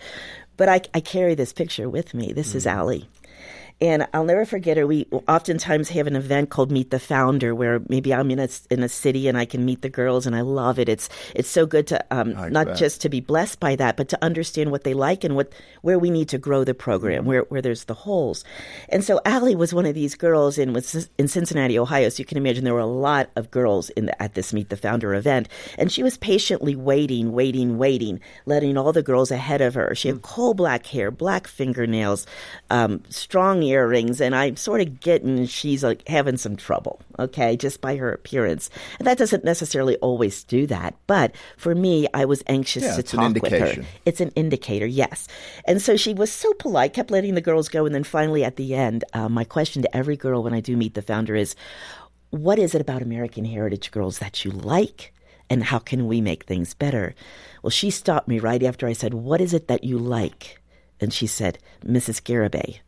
But 0.56 0.68
I, 0.68 0.80
I 0.94 1.00
carry 1.00 1.34
this 1.34 1.52
picture 1.52 1.88
with 1.88 2.14
me. 2.14 2.32
This 2.32 2.52
mm. 2.52 2.56
is 2.56 2.66
Allie. 2.66 3.08
And 3.80 4.08
I'll 4.12 4.24
never 4.24 4.44
forget 4.44 4.76
her. 4.76 4.88
We 4.88 5.06
oftentimes 5.28 5.88
have 5.90 6.08
an 6.08 6.16
event 6.16 6.50
called 6.50 6.72
Meet 6.72 6.90
the 6.90 6.98
Founder, 6.98 7.54
where 7.54 7.80
maybe 7.88 8.12
I'm 8.12 8.28
in 8.32 8.40
a 8.40 8.48
in 8.70 8.82
a 8.82 8.88
city 8.88 9.28
and 9.28 9.38
I 9.38 9.44
can 9.44 9.64
meet 9.64 9.82
the 9.82 9.88
girls, 9.88 10.26
and 10.26 10.34
I 10.34 10.40
love 10.40 10.80
it. 10.80 10.88
It's 10.88 11.08
it's 11.34 11.48
so 11.48 11.64
good 11.64 11.86
to 11.88 12.04
um, 12.10 12.32
not 12.52 12.66
bet. 12.66 12.76
just 12.76 13.00
to 13.02 13.08
be 13.08 13.20
blessed 13.20 13.60
by 13.60 13.76
that, 13.76 13.96
but 13.96 14.08
to 14.08 14.24
understand 14.24 14.72
what 14.72 14.82
they 14.82 14.94
like 14.94 15.22
and 15.22 15.36
what 15.36 15.52
where 15.82 15.98
we 15.98 16.10
need 16.10 16.28
to 16.30 16.38
grow 16.38 16.64
the 16.64 16.74
program, 16.74 17.24
where 17.24 17.42
where 17.42 17.62
there's 17.62 17.84
the 17.84 17.94
holes. 17.94 18.42
And 18.88 19.04
so 19.04 19.20
Allie 19.24 19.54
was 19.54 19.72
one 19.72 19.86
of 19.86 19.94
these 19.94 20.16
girls 20.16 20.58
in 20.58 20.72
was 20.72 21.08
in 21.16 21.28
Cincinnati, 21.28 21.78
Ohio. 21.78 22.08
So 22.08 22.20
you 22.20 22.24
can 22.24 22.36
imagine 22.36 22.64
there 22.64 22.74
were 22.74 22.80
a 22.80 22.86
lot 22.86 23.30
of 23.36 23.48
girls 23.52 23.90
in 23.90 24.06
the, 24.06 24.22
at 24.22 24.34
this 24.34 24.52
Meet 24.52 24.70
the 24.70 24.76
Founder 24.76 25.14
event, 25.14 25.48
and 25.78 25.92
she 25.92 26.02
was 26.02 26.18
patiently 26.18 26.74
waiting, 26.74 27.30
waiting, 27.30 27.78
waiting, 27.78 28.18
letting 28.44 28.76
all 28.76 28.92
the 28.92 29.04
girls 29.04 29.30
ahead 29.30 29.60
of 29.60 29.74
her. 29.74 29.94
She 29.94 30.08
had 30.08 30.22
coal 30.22 30.54
black 30.54 30.84
hair, 30.86 31.12
black 31.12 31.46
fingernails, 31.46 32.26
um, 32.70 33.04
strong 33.08 33.67
earrings, 33.68 34.20
and 34.20 34.34
I'm 34.34 34.56
sort 34.56 34.80
of 34.80 35.00
getting 35.00 35.46
she's 35.46 35.84
like 35.84 36.06
having 36.08 36.36
some 36.36 36.56
trouble, 36.56 37.00
okay, 37.18 37.56
just 37.56 37.80
by 37.80 37.96
her 37.96 38.12
appearance. 38.12 38.70
And 38.98 39.06
that 39.06 39.18
doesn't 39.18 39.44
necessarily 39.44 39.96
always 39.96 40.44
do 40.44 40.66
that, 40.66 40.94
but 41.06 41.34
for 41.56 41.74
me, 41.74 42.08
I 42.14 42.24
was 42.24 42.42
anxious 42.46 42.82
yeah, 42.82 42.96
to 42.96 43.02
talk 43.02 43.34
with 43.42 43.52
her. 43.52 43.84
It's 44.04 44.20
an 44.20 44.30
indicator, 44.30 44.86
yes. 44.86 45.28
And 45.66 45.80
so 45.80 45.96
she 45.96 46.14
was 46.14 46.32
so 46.32 46.52
polite, 46.54 46.94
kept 46.94 47.10
letting 47.10 47.34
the 47.34 47.40
girls 47.40 47.68
go, 47.68 47.86
and 47.86 47.94
then 47.94 48.04
finally 48.04 48.44
at 48.44 48.56
the 48.56 48.74
end, 48.74 49.04
uh, 49.12 49.28
my 49.28 49.44
question 49.44 49.82
to 49.82 49.96
every 49.96 50.16
girl 50.16 50.42
when 50.42 50.54
I 50.54 50.60
do 50.60 50.76
meet 50.76 50.94
the 50.94 51.02
founder 51.02 51.36
is, 51.36 51.54
"What 52.30 52.58
is 52.58 52.74
it 52.74 52.80
about 52.80 53.02
American 53.02 53.44
Heritage 53.44 53.90
Girls 53.90 54.18
that 54.18 54.44
you 54.44 54.50
like?" 54.50 55.12
And 55.50 55.64
how 55.64 55.78
can 55.78 56.06
we 56.06 56.20
make 56.20 56.44
things 56.44 56.74
better? 56.74 57.14
Well, 57.62 57.70
she 57.70 57.90
stopped 57.90 58.28
me 58.28 58.38
right 58.38 58.62
after 58.62 58.86
I 58.86 58.92
said, 58.92 59.14
What 59.14 59.40
is 59.40 59.54
it 59.54 59.68
that 59.68 59.84
you 59.84 59.98
like? 59.98 60.60
And 61.00 61.12
she 61.12 61.26
said, 61.26 61.58
Mrs. 61.84 62.22
Garibay, 62.22 62.80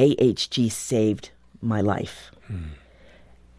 AHG 0.00 0.72
saved 0.72 1.30
my 1.60 1.80
life. 1.80 2.30
Hmm. 2.46 2.74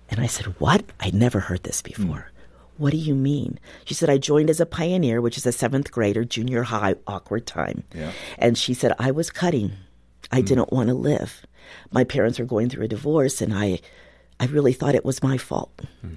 And 0.10 0.20
I 0.20 0.26
said, 0.26 0.48
What? 0.60 0.84
I'd 1.00 1.14
never 1.14 1.40
heard 1.40 1.64
this 1.64 1.82
before. 1.82 2.32
Hmm. 2.32 2.38
What 2.78 2.92
do 2.92 2.98
you 2.98 3.14
mean? 3.14 3.60
She 3.86 3.94
said, 3.94 4.10
I 4.10 4.18
joined 4.18 4.50
as 4.50 4.60
a 4.60 4.66
pioneer, 4.66 5.22
which 5.22 5.38
is 5.38 5.46
a 5.46 5.52
seventh 5.52 5.92
grader, 5.92 6.26
junior 6.26 6.64
high, 6.64 6.96
awkward 7.06 7.46
time. 7.46 7.84
Yeah. 7.94 8.12
And 8.40 8.58
she 8.58 8.74
said, 8.74 8.96
I 8.98 9.12
was 9.12 9.30
cutting. 9.30 9.74
I 10.32 10.40
hmm. 10.40 10.46
didn't 10.46 10.74
want 10.74 10.90
to 10.90 10.96
live. 10.96 11.46
My 11.92 12.04
parents 12.04 12.40
were 12.40 12.46
going 12.46 12.70
through 12.70 12.86
a 12.86 12.90
divorce, 12.90 13.40
and 13.40 13.54
I, 13.54 13.80
I 14.40 14.46
really 14.48 14.74
thought 14.74 14.96
it 14.96 15.06
was 15.06 15.22
my 15.22 15.38
fault. 15.38 15.80
Hmm. 16.02 16.16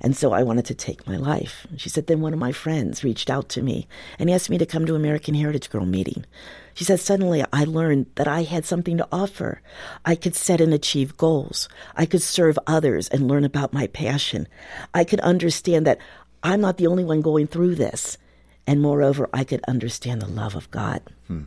And 0.00 0.16
so 0.16 0.32
I 0.32 0.42
wanted 0.42 0.66
to 0.66 0.74
take 0.74 1.06
my 1.06 1.16
life. 1.16 1.66
She 1.76 1.88
said, 1.88 2.06
then 2.06 2.20
one 2.20 2.32
of 2.32 2.38
my 2.38 2.52
friends 2.52 3.04
reached 3.04 3.30
out 3.30 3.48
to 3.50 3.62
me 3.62 3.86
and 4.18 4.30
asked 4.30 4.50
me 4.50 4.58
to 4.58 4.66
come 4.66 4.86
to 4.86 4.94
American 4.94 5.34
Heritage 5.34 5.70
Girl 5.70 5.86
meeting. 5.86 6.24
She 6.74 6.84
said, 6.84 7.00
suddenly 7.00 7.44
I 7.52 7.64
learned 7.64 8.06
that 8.14 8.28
I 8.28 8.42
had 8.42 8.64
something 8.64 8.96
to 8.96 9.08
offer. 9.12 9.60
I 10.04 10.14
could 10.14 10.34
set 10.34 10.60
and 10.60 10.72
achieve 10.72 11.16
goals. 11.16 11.68
I 11.96 12.06
could 12.06 12.22
serve 12.22 12.58
others 12.66 13.08
and 13.08 13.28
learn 13.28 13.44
about 13.44 13.72
my 13.72 13.86
passion. 13.88 14.48
I 14.94 15.04
could 15.04 15.20
understand 15.20 15.86
that 15.86 15.98
I'm 16.42 16.60
not 16.60 16.78
the 16.78 16.86
only 16.86 17.04
one 17.04 17.20
going 17.20 17.46
through 17.46 17.74
this. 17.76 18.18
And 18.66 18.80
moreover, 18.80 19.28
I 19.32 19.44
could 19.44 19.62
understand 19.66 20.22
the 20.22 20.28
love 20.28 20.54
of 20.54 20.70
God. 20.70 21.02
Hmm. 21.26 21.42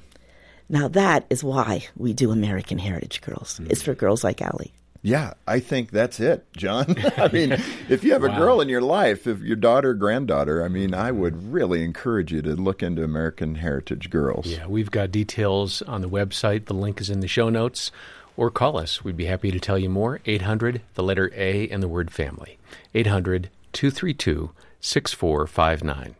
Now 0.67 0.87
that 0.89 1.25
is 1.29 1.43
why 1.43 1.87
we 1.95 2.13
do 2.13 2.31
American 2.31 2.77
Heritage 2.77 3.21
Girls. 3.21 3.57
Hmm. 3.57 3.67
It's 3.69 3.81
for 3.81 3.93
girls 3.93 4.23
like 4.23 4.41
Allie. 4.41 4.73
Yeah, 5.05 5.35
I 5.45 5.59
think 5.59 5.91
that's 5.91 6.19
it, 6.19 6.51
John. 6.57 6.95
I 7.17 7.27
mean, 7.27 7.51
if 7.89 8.03
you 8.03 8.13
have 8.13 8.23
a 8.23 8.29
girl 8.29 8.59
in 8.59 8.69
your 8.69 8.81
life, 8.81 9.27
if 9.27 9.39
your 9.41 9.55
daughter, 9.55 9.93
granddaughter, 9.93 10.65
I 10.65 10.67
mean, 10.67 10.95
I 10.95 11.11
would 11.11 11.53
really 11.53 11.83
encourage 11.83 12.31
you 12.31 12.41
to 12.41 12.55
look 12.55 12.81
into 12.81 13.03
American 13.03 13.53
Heritage 13.53 14.09
Girls. 14.09 14.47
Yeah, 14.47 14.65
we've 14.65 14.89
got 14.89 15.11
details 15.11 15.83
on 15.83 16.01
the 16.01 16.09
website. 16.09 16.65
The 16.65 16.73
link 16.73 16.99
is 16.99 17.11
in 17.11 17.19
the 17.19 17.27
show 17.27 17.49
notes. 17.49 17.91
Or 18.35 18.49
call 18.49 18.77
us. 18.77 19.03
We'd 19.03 19.15
be 19.15 19.25
happy 19.25 19.51
to 19.51 19.59
tell 19.59 19.77
you 19.77 19.89
more. 19.89 20.21
800, 20.25 20.81
the 20.95 21.03
letter 21.03 21.31
A, 21.35 21.69
and 21.69 21.83
the 21.83 21.87
word 21.87 22.09
family. 22.09 22.57
800 22.95 23.51
232 23.73 24.51
6459. 24.81 26.15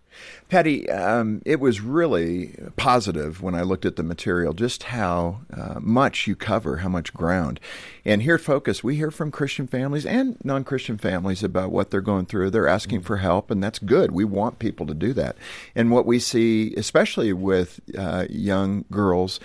Patti, 0.47 0.89
um, 0.89 1.41
it 1.45 1.59
was 1.59 1.81
really 1.81 2.55
positive 2.75 3.41
when 3.41 3.55
I 3.55 3.61
looked 3.61 3.85
at 3.85 3.95
the 3.95 4.03
material, 4.03 4.53
just 4.53 4.83
how 4.83 5.41
uh, 5.51 5.79
much 5.79 6.27
you 6.27 6.35
cover, 6.35 6.77
how 6.77 6.89
much 6.89 7.13
ground. 7.13 7.59
And 8.05 8.21
here 8.21 8.35
at 8.35 8.41
Focus, 8.41 8.83
we 8.83 8.95
hear 8.95 9.09
from 9.09 9.31
Christian 9.31 9.65
families 9.65 10.05
and 10.05 10.37
non 10.43 10.63
Christian 10.63 10.97
families 10.97 11.43
about 11.43 11.71
what 11.71 11.89
they're 11.89 12.01
going 12.01 12.27
through. 12.27 12.51
They're 12.51 12.67
asking 12.67 13.01
for 13.01 13.17
help, 13.17 13.49
and 13.49 13.63
that's 13.63 13.79
good. 13.79 14.11
We 14.11 14.25
want 14.25 14.59
people 14.59 14.85
to 14.85 14.93
do 14.93 15.13
that. 15.13 15.35
And 15.73 15.89
what 15.89 16.05
we 16.05 16.19
see, 16.19 16.73
especially 16.75 17.33
with 17.33 17.79
uh, 17.97 18.25
young 18.29 18.85
girls, 18.91 19.39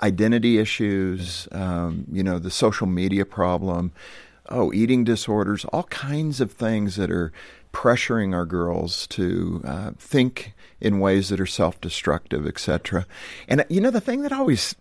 identity 0.00 0.58
issues, 0.58 1.48
um, 1.52 2.06
you 2.12 2.22
know, 2.22 2.38
the 2.38 2.50
social 2.50 2.86
media 2.86 3.24
problem, 3.24 3.92
oh, 4.48 4.72
eating 4.72 5.04
disorders, 5.04 5.64
all 5.66 5.84
kinds 5.84 6.40
of 6.40 6.52
things 6.52 6.96
that 6.96 7.10
are 7.10 7.32
pressuring 7.72 8.34
our 8.34 8.46
girls 8.46 9.06
to 9.08 9.62
uh, 9.64 9.90
think 9.98 10.54
in 10.80 11.00
ways 11.00 11.28
that 11.28 11.40
are 11.40 11.46
self-destructive, 11.46 12.46
etc. 12.46 13.06
And 13.46 13.64
you 13.68 13.80
know, 13.80 13.90
the 13.90 14.00
thing 14.00 14.22
that 14.22 14.32
always 14.32 14.74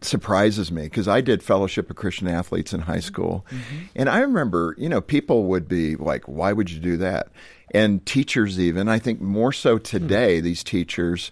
surprises 0.00 0.72
me 0.72 0.82
because 0.82 1.06
I 1.06 1.20
did 1.20 1.42
fellowship 1.42 1.88
of 1.88 1.96
Christian 1.96 2.26
athletes 2.26 2.72
in 2.72 2.80
high 2.80 3.00
school, 3.00 3.46
mm-hmm. 3.50 3.84
and 3.94 4.08
I 4.08 4.20
remember, 4.20 4.74
you 4.78 4.88
know, 4.88 5.00
people 5.00 5.44
would 5.44 5.68
be 5.68 5.96
like, 5.96 6.26
"Why 6.26 6.52
would 6.52 6.70
you 6.70 6.80
do 6.80 6.96
that?" 6.98 7.28
And 7.72 8.04
teachers, 8.04 8.58
even 8.58 8.88
I 8.88 8.98
think 8.98 9.20
more 9.20 9.52
so 9.52 9.78
today, 9.78 10.36
mm-hmm. 10.36 10.44
these 10.44 10.64
teachers 10.64 11.30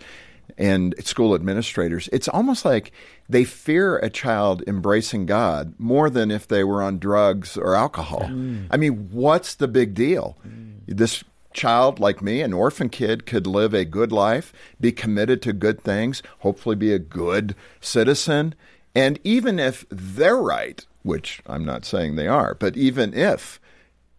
and 0.57 0.95
school 1.05 1.35
administrators, 1.35 2.09
it's 2.13 2.29
almost 2.29 2.65
like 2.65 2.93
they 3.31 3.45
fear 3.45 3.99
a 3.99 4.11
child 4.11 4.63
embracing 4.67 5.27
God 5.27 5.75
more 5.79 6.11
than 6.11 6.31
if 6.31 6.49
they 6.49 6.65
were 6.65 6.83
on 6.83 6.99
drugs 6.99 7.57
or 7.57 7.75
alcohol. 7.75 8.23
Mm. 8.23 8.67
I 8.71 8.77
mean, 8.77 9.09
what's 9.11 9.55
the 9.55 9.69
big 9.69 9.95
deal? 9.95 10.37
Mm. 10.47 10.81
This 10.87 11.23
child 11.53 12.01
like 12.01 12.23
me, 12.23 12.41
an 12.41 12.53
orphan 12.53 12.89
kid, 12.89 13.27
could 13.27 13.47
live 13.47 13.75
a 13.75 13.85
good 13.85 14.13
life, 14.13 14.53
be 14.81 14.93
committed 14.93 15.43
to 15.43 15.53
good 15.53 15.81
things, 15.81 16.23
hopefully 16.41 16.77
be 16.77 16.93
a 16.93 16.99
good 16.99 17.55
citizen. 17.81 18.55
And 18.95 19.19
even 19.25 19.59
if 19.59 19.85
they're 19.91 20.37
right, 20.37 20.85
which 21.03 21.41
I'm 21.47 21.65
not 21.65 21.85
saying 21.85 22.17
they 22.17 22.29
are, 22.29 22.55
but 22.55 22.77
even 22.77 23.15
if 23.15 23.61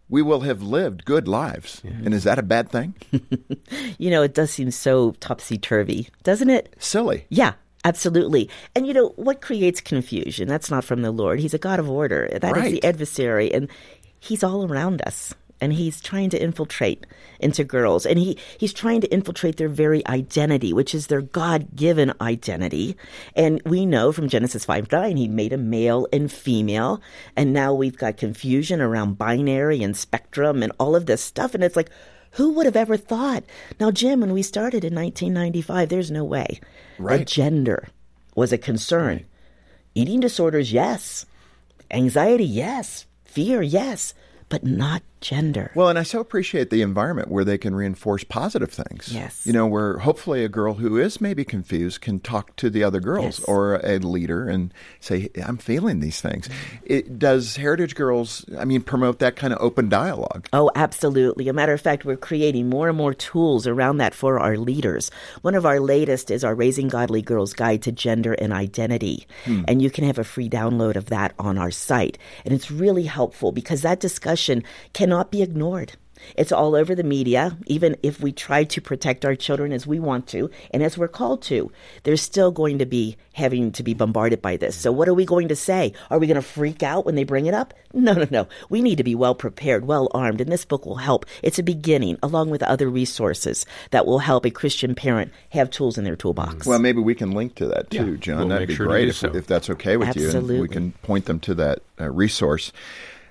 we 0.08 0.20
will 0.22 0.40
have 0.40 0.62
lived 0.62 1.04
good 1.04 1.26
lives. 1.26 1.80
Yeah. 1.84 1.92
And 2.04 2.12
is 2.12 2.24
that 2.24 2.38
a 2.38 2.42
bad 2.42 2.70
thing? 2.70 2.94
you 3.98 4.10
know, 4.10 4.22
it 4.22 4.34
does 4.34 4.50
seem 4.50 4.70
so 4.70 5.12
topsy 5.20 5.56
turvy, 5.56 6.08
doesn't 6.22 6.50
it? 6.50 6.74
Silly. 6.78 7.24
Yeah. 7.30 7.54
Absolutely. 7.84 8.48
And 8.74 8.86
you 8.86 8.94
know, 8.94 9.08
what 9.16 9.40
creates 9.40 9.80
confusion? 9.80 10.48
That's 10.48 10.70
not 10.70 10.84
from 10.84 11.02
the 11.02 11.10
Lord. 11.10 11.40
He's 11.40 11.54
a 11.54 11.58
God 11.58 11.80
of 11.80 11.90
order. 11.90 12.28
That 12.30 12.52
right. 12.52 12.66
is 12.66 12.72
the 12.72 12.84
adversary. 12.84 13.52
And 13.52 13.68
he's 14.20 14.44
all 14.44 14.70
around 14.70 15.02
us 15.02 15.34
and 15.62 15.72
he's 15.72 16.00
trying 16.00 16.28
to 16.28 16.42
infiltrate 16.42 17.06
into 17.38 17.64
girls 17.64 18.04
and 18.04 18.18
he 18.18 18.36
he's 18.58 18.72
trying 18.72 19.00
to 19.00 19.06
infiltrate 19.12 19.56
their 19.56 19.68
very 19.68 20.06
identity 20.08 20.72
which 20.72 20.94
is 20.94 21.06
their 21.06 21.22
god-given 21.22 22.12
identity 22.20 22.96
and 23.36 23.62
we 23.64 23.86
know 23.86 24.12
from 24.12 24.28
genesis 24.28 24.64
5 24.64 24.90
9 24.90 25.16
he 25.16 25.28
made 25.28 25.52
a 25.52 25.58
male 25.58 26.06
and 26.12 26.30
female 26.30 27.00
and 27.36 27.52
now 27.52 27.72
we've 27.72 27.96
got 27.96 28.16
confusion 28.16 28.80
around 28.80 29.16
binary 29.16 29.82
and 29.82 29.96
spectrum 29.96 30.62
and 30.62 30.72
all 30.78 30.96
of 30.96 31.06
this 31.06 31.22
stuff 31.22 31.54
and 31.54 31.62
it's 31.62 31.76
like 31.76 31.90
who 32.32 32.52
would 32.52 32.66
have 32.66 32.76
ever 32.76 32.96
thought 32.96 33.44
now 33.78 33.90
jim 33.90 34.20
when 34.20 34.32
we 34.32 34.42
started 34.42 34.84
in 34.84 34.94
1995 34.94 35.88
there's 35.88 36.10
no 36.10 36.24
way 36.24 36.60
right. 37.04 37.26
gender 37.26 37.88
was 38.34 38.52
a 38.52 38.58
concern 38.58 39.16
right. 39.16 39.26
eating 39.94 40.20
disorders 40.20 40.72
yes 40.72 41.26
anxiety 41.90 42.44
yes 42.44 43.06
fear 43.24 43.62
yes 43.62 44.14
but 44.48 44.64
not 44.64 45.02
gender. 45.22 45.70
Well, 45.74 45.88
and 45.88 45.98
I 45.98 46.02
so 46.02 46.20
appreciate 46.20 46.68
the 46.68 46.82
environment 46.82 47.30
where 47.30 47.44
they 47.44 47.56
can 47.56 47.74
reinforce 47.74 48.24
positive 48.24 48.70
things. 48.70 49.08
Yes. 49.10 49.46
You 49.46 49.52
know, 49.52 49.66
where 49.66 49.98
hopefully 49.98 50.44
a 50.44 50.48
girl 50.48 50.74
who 50.74 50.98
is 50.98 51.20
maybe 51.20 51.44
confused 51.44 52.02
can 52.02 52.20
talk 52.20 52.54
to 52.56 52.68
the 52.68 52.84
other 52.84 53.00
girls 53.00 53.38
yes. 53.38 53.44
or 53.44 53.76
a 53.76 53.98
leader 53.98 54.48
and 54.48 54.74
say, 55.00 55.30
I'm 55.42 55.56
feeling 55.56 56.00
these 56.00 56.20
things. 56.20 56.48
Mm-hmm. 56.48 56.76
It, 56.84 57.18
does 57.18 57.56
Heritage 57.56 57.94
Girls, 57.94 58.44
I 58.58 58.64
mean, 58.64 58.82
promote 58.82 59.20
that 59.20 59.36
kind 59.36 59.52
of 59.52 59.60
open 59.62 59.88
dialogue? 59.88 60.48
Oh, 60.52 60.70
absolutely. 60.74 61.48
A 61.48 61.52
matter 61.52 61.72
of 61.72 61.80
fact, 61.80 62.04
we're 62.04 62.16
creating 62.16 62.68
more 62.68 62.88
and 62.88 62.98
more 62.98 63.14
tools 63.14 63.66
around 63.66 63.98
that 63.98 64.14
for 64.14 64.40
our 64.40 64.56
leaders. 64.56 65.10
One 65.42 65.54
of 65.54 65.64
our 65.64 65.78
latest 65.78 66.30
is 66.30 66.42
our 66.42 66.54
Raising 66.54 66.88
Godly 66.88 67.22
Girls 67.22 67.52
Guide 67.52 67.82
to 67.82 67.92
Gender 67.92 68.32
and 68.32 68.52
Identity. 68.52 69.26
Hmm. 69.44 69.62
And 69.68 69.80
you 69.80 69.90
can 69.90 70.04
have 70.04 70.18
a 70.18 70.24
free 70.24 70.48
download 70.48 70.96
of 70.96 71.06
that 71.06 71.34
on 71.38 71.58
our 71.58 71.70
site. 71.70 72.18
And 72.44 72.52
it's 72.52 72.70
really 72.70 73.04
helpful 73.04 73.52
because 73.52 73.82
that 73.82 74.00
discussion 74.00 74.64
can 74.92 75.11
cannot 75.12 75.30
be 75.30 75.42
ignored. 75.42 75.92
It's 76.36 76.52
all 76.52 76.74
over 76.74 76.94
the 76.94 77.02
media, 77.02 77.58
even 77.66 77.96
if 78.02 78.20
we 78.20 78.32
try 78.32 78.64
to 78.64 78.80
protect 78.80 79.26
our 79.26 79.34
children 79.34 79.70
as 79.70 79.86
we 79.86 80.00
want 80.00 80.26
to 80.28 80.50
and 80.70 80.82
as 80.82 80.96
we're 80.96 81.08
called 81.08 81.42
to. 81.42 81.70
They're 82.04 82.16
still 82.16 82.50
going 82.50 82.78
to 82.78 82.86
be 82.86 83.18
having 83.34 83.72
to 83.72 83.82
be 83.82 83.92
bombarded 83.92 84.40
by 84.40 84.56
this. 84.56 84.74
So, 84.74 84.90
what 84.90 85.08
are 85.08 85.14
we 85.14 85.26
going 85.26 85.48
to 85.48 85.56
say? 85.56 85.92
Are 86.10 86.18
we 86.18 86.26
going 86.26 86.36
to 86.36 86.40
freak 86.40 86.82
out 86.82 87.04
when 87.04 87.14
they 87.14 87.24
bring 87.24 87.44
it 87.44 87.52
up? 87.52 87.74
No, 87.94 88.14
no, 88.14 88.26
no. 88.30 88.48
We 88.70 88.80
need 88.80 88.96
to 88.96 89.04
be 89.04 89.14
well 89.14 89.34
prepared, 89.34 89.84
well 89.86 90.08
armed, 90.14 90.40
and 90.40 90.50
this 90.50 90.64
book 90.64 90.86
will 90.86 90.96
help. 90.96 91.26
It's 91.42 91.58
a 91.58 91.62
beginning, 91.62 92.16
along 92.22 92.48
with 92.48 92.62
other 92.62 92.88
resources 92.88 93.66
that 93.90 94.06
will 94.06 94.20
help 94.20 94.46
a 94.46 94.50
Christian 94.50 94.94
parent 94.94 95.30
have 95.50 95.70
tools 95.70 95.98
in 95.98 96.04
their 96.04 96.16
toolbox. 96.16 96.66
Well, 96.66 96.78
maybe 96.78 97.02
we 97.02 97.14
can 97.14 97.32
link 97.32 97.54
to 97.56 97.66
that 97.66 97.90
too, 97.90 98.12
yeah, 98.12 98.16
John. 98.16 98.38
We'll 98.38 98.48
That'd 98.48 98.68
be 98.68 98.76
sure 98.76 98.86
great 98.86 99.08
if, 99.08 99.16
so. 99.16 99.36
if, 99.36 99.46
that's 99.46 99.68
okay 99.68 99.98
with 99.98 100.08
Absolutely. 100.08 100.54
you. 100.54 100.62
And 100.62 100.70
we 100.70 100.74
can 100.74 100.92
point 101.02 101.26
them 101.26 101.38
to 101.40 101.54
that 101.56 101.80
uh, 102.00 102.10
resource. 102.10 102.72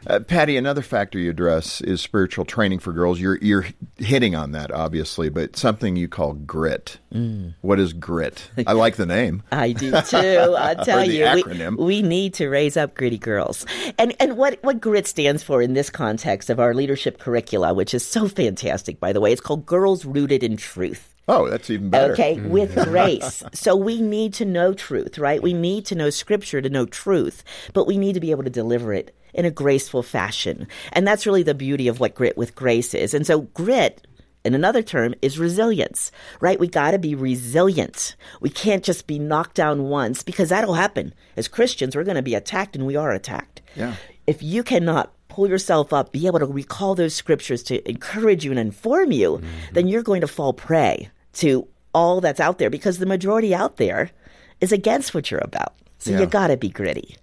Uh, 0.08 0.20
Patti, 0.20 0.58
another 0.58 0.82
factor 0.82 1.20
you 1.20 1.30
address 1.30 1.82
is 1.82 2.02
spiritual 2.02 2.46
training 2.46 2.80
for 2.80 2.92
girls. 2.92 3.20
You're 3.20 3.38
you're 3.38 3.66
hitting 3.98 4.36
on 4.36 4.52
that 4.54 4.72
obviously, 4.72 5.30
but 5.30 5.56
something 5.56 5.96
you 5.96 6.08
call 6.08 6.34
grit. 6.34 6.98
Mm. 7.14 7.54
What 7.62 7.80
is 7.80 7.94
grit? 7.94 8.50
I 8.66 8.74
like 8.74 8.96
the 8.96 9.06
name. 9.06 9.44
I 9.52 9.74
do 9.74 9.92
too. 9.92 10.56
I 10.58 10.76
tell 10.84 11.06
you, 11.06 11.26
acronym. 11.26 11.78
We, 11.78 11.86
we 11.86 12.02
need 12.02 12.34
to 12.36 12.50
raise 12.50 12.78
up 12.78 12.96
gritty 12.96 13.18
girls. 13.18 13.66
And 13.98 14.16
and 14.20 14.38
what 14.38 14.60
what 14.64 14.82
grit 14.82 15.08
stands 15.08 15.44
for 15.44 15.62
in 15.62 15.74
this 15.74 15.90
context 15.90 16.50
of 16.50 16.60
our 16.60 16.74
leadership 16.74 17.20
curricula, 17.20 17.74
which 17.74 17.94
is 17.94 18.06
so 18.06 18.28
fantastic, 18.28 19.00
by 19.00 19.14
the 19.14 19.22
way, 19.22 19.32
it's 19.32 19.42
called 19.42 19.66
Girls 19.66 20.06
Rooted 20.06 20.44
in 20.44 20.58
Truth. 20.58 21.11
Oh, 21.28 21.50
that's 21.50 21.70
even 21.70 21.90
better. 21.90 22.14
Okay, 22.14 22.36
mm. 22.36 22.50
with 22.50 22.76
grace. 22.86 23.44
so 23.54 23.76
we 23.76 24.02
need 24.02 24.34
to 24.36 24.46
know 24.46 24.74
truth, 24.74 25.18
right? 25.18 25.42
We 25.42 25.54
need 25.54 25.86
to 25.88 25.96
know 25.96 26.10
scripture 26.10 26.62
to 26.62 26.70
know 26.70 26.86
truth, 26.86 27.44
but 27.74 27.88
we 27.88 27.98
need 27.98 28.14
to 28.14 28.20
be 28.20 28.32
able 28.32 28.44
to 28.44 28.50
deliver 28.50 28.94
it 28.94 29.16
in 29.34 29.46
a 29.46 29.52
graceful 29.52 30.04
fashion. 30.04 30.68
And 30.92 31.08
that's 31.08 31.26
really 31.26 31.44
the 31.44 31.54
beauty 31.54 31.88
of 31.88 32.00
what 32.00 32.16
grit 32.16 32.38
with 32.38 32.56
grace 32.56 32.94
is. 32.94 33.14
And 33.14 33.26
so 33.26 33.42
grit 33.42 34.06
in 34.44 34.56
another 34.56 34.82
term 34.82 35.14
is 35.22 35.40
resilience, 35.40 36.12
right? 36.40 36.60
We 36.60 36.68
got 36.68 36.92
to 36.92 37.00
be 37.00 37.16
resilient. 37.16 38.16
We 38.40 38.50
can't 38.50 38.84
just 38.84 39.08
be 39.08 39.20
knocked 39.20 39.56
down 39.56 39.84
once 39.84 40.24
because 40.24 40.50
that'll 40.50 40.74
happen. 40.74 41.14
As 41.38 41.48
Christians, 41.48 41.96
we're 41.96 42.04
going 42.04 42.16
to 42.16 42.22
be 42.22 42.36
attacked 42.36 42.76
and 42.76 42.86
we 42.86 42.96
are 42.96 43.12
attacked. 43.12 43.62
Yeah. 43.76 43.96
If 44.28 44.42
you 44.42 44.64
cannot 44.64 45.14
pull 45.32 45.48
yourself 45.48 45.94
up, 45.94 46.12
be 46.12 46.28
able 46.28 46.40
to 46.40 46.46
recall 46.46 46.94
those 46.94 47.16
scriptures 47.16 47.64
to 47.64 47.90
encourage 47.90 48.44
you 48.44 48.52
and 48.52 48.60
inform 48.60 49.14
you, 49.14 49.38
mm-hmm. 49.38 49.74
then 49.74 49.88
you're 49.88 50.04
going 50.04 50.20
to 50.20 50.28
fall 50.28 50.52
prey 50.52 51.10
to 51.34 51.66
all 51.94 52.20
that's 52.20 52.42
out 52.42 52.58
there 52.58 52.70
because 52.70 53.00
the 53.00 53.06
majority 53.06 53.56
out 53.56 53.78
there 53.78 54.12
is 54.60 54.74
against 54.74 55.16
what 55.16 55.32
you're 55.32 55.40
about. 55.42 55.74
So 56.00 56.12
yeah. 56.12 56.20
you 56.20 56.26
got 56.26 56.48
to 56.48 56.58
be 56.58 56.68
gritty. 56.68 57.16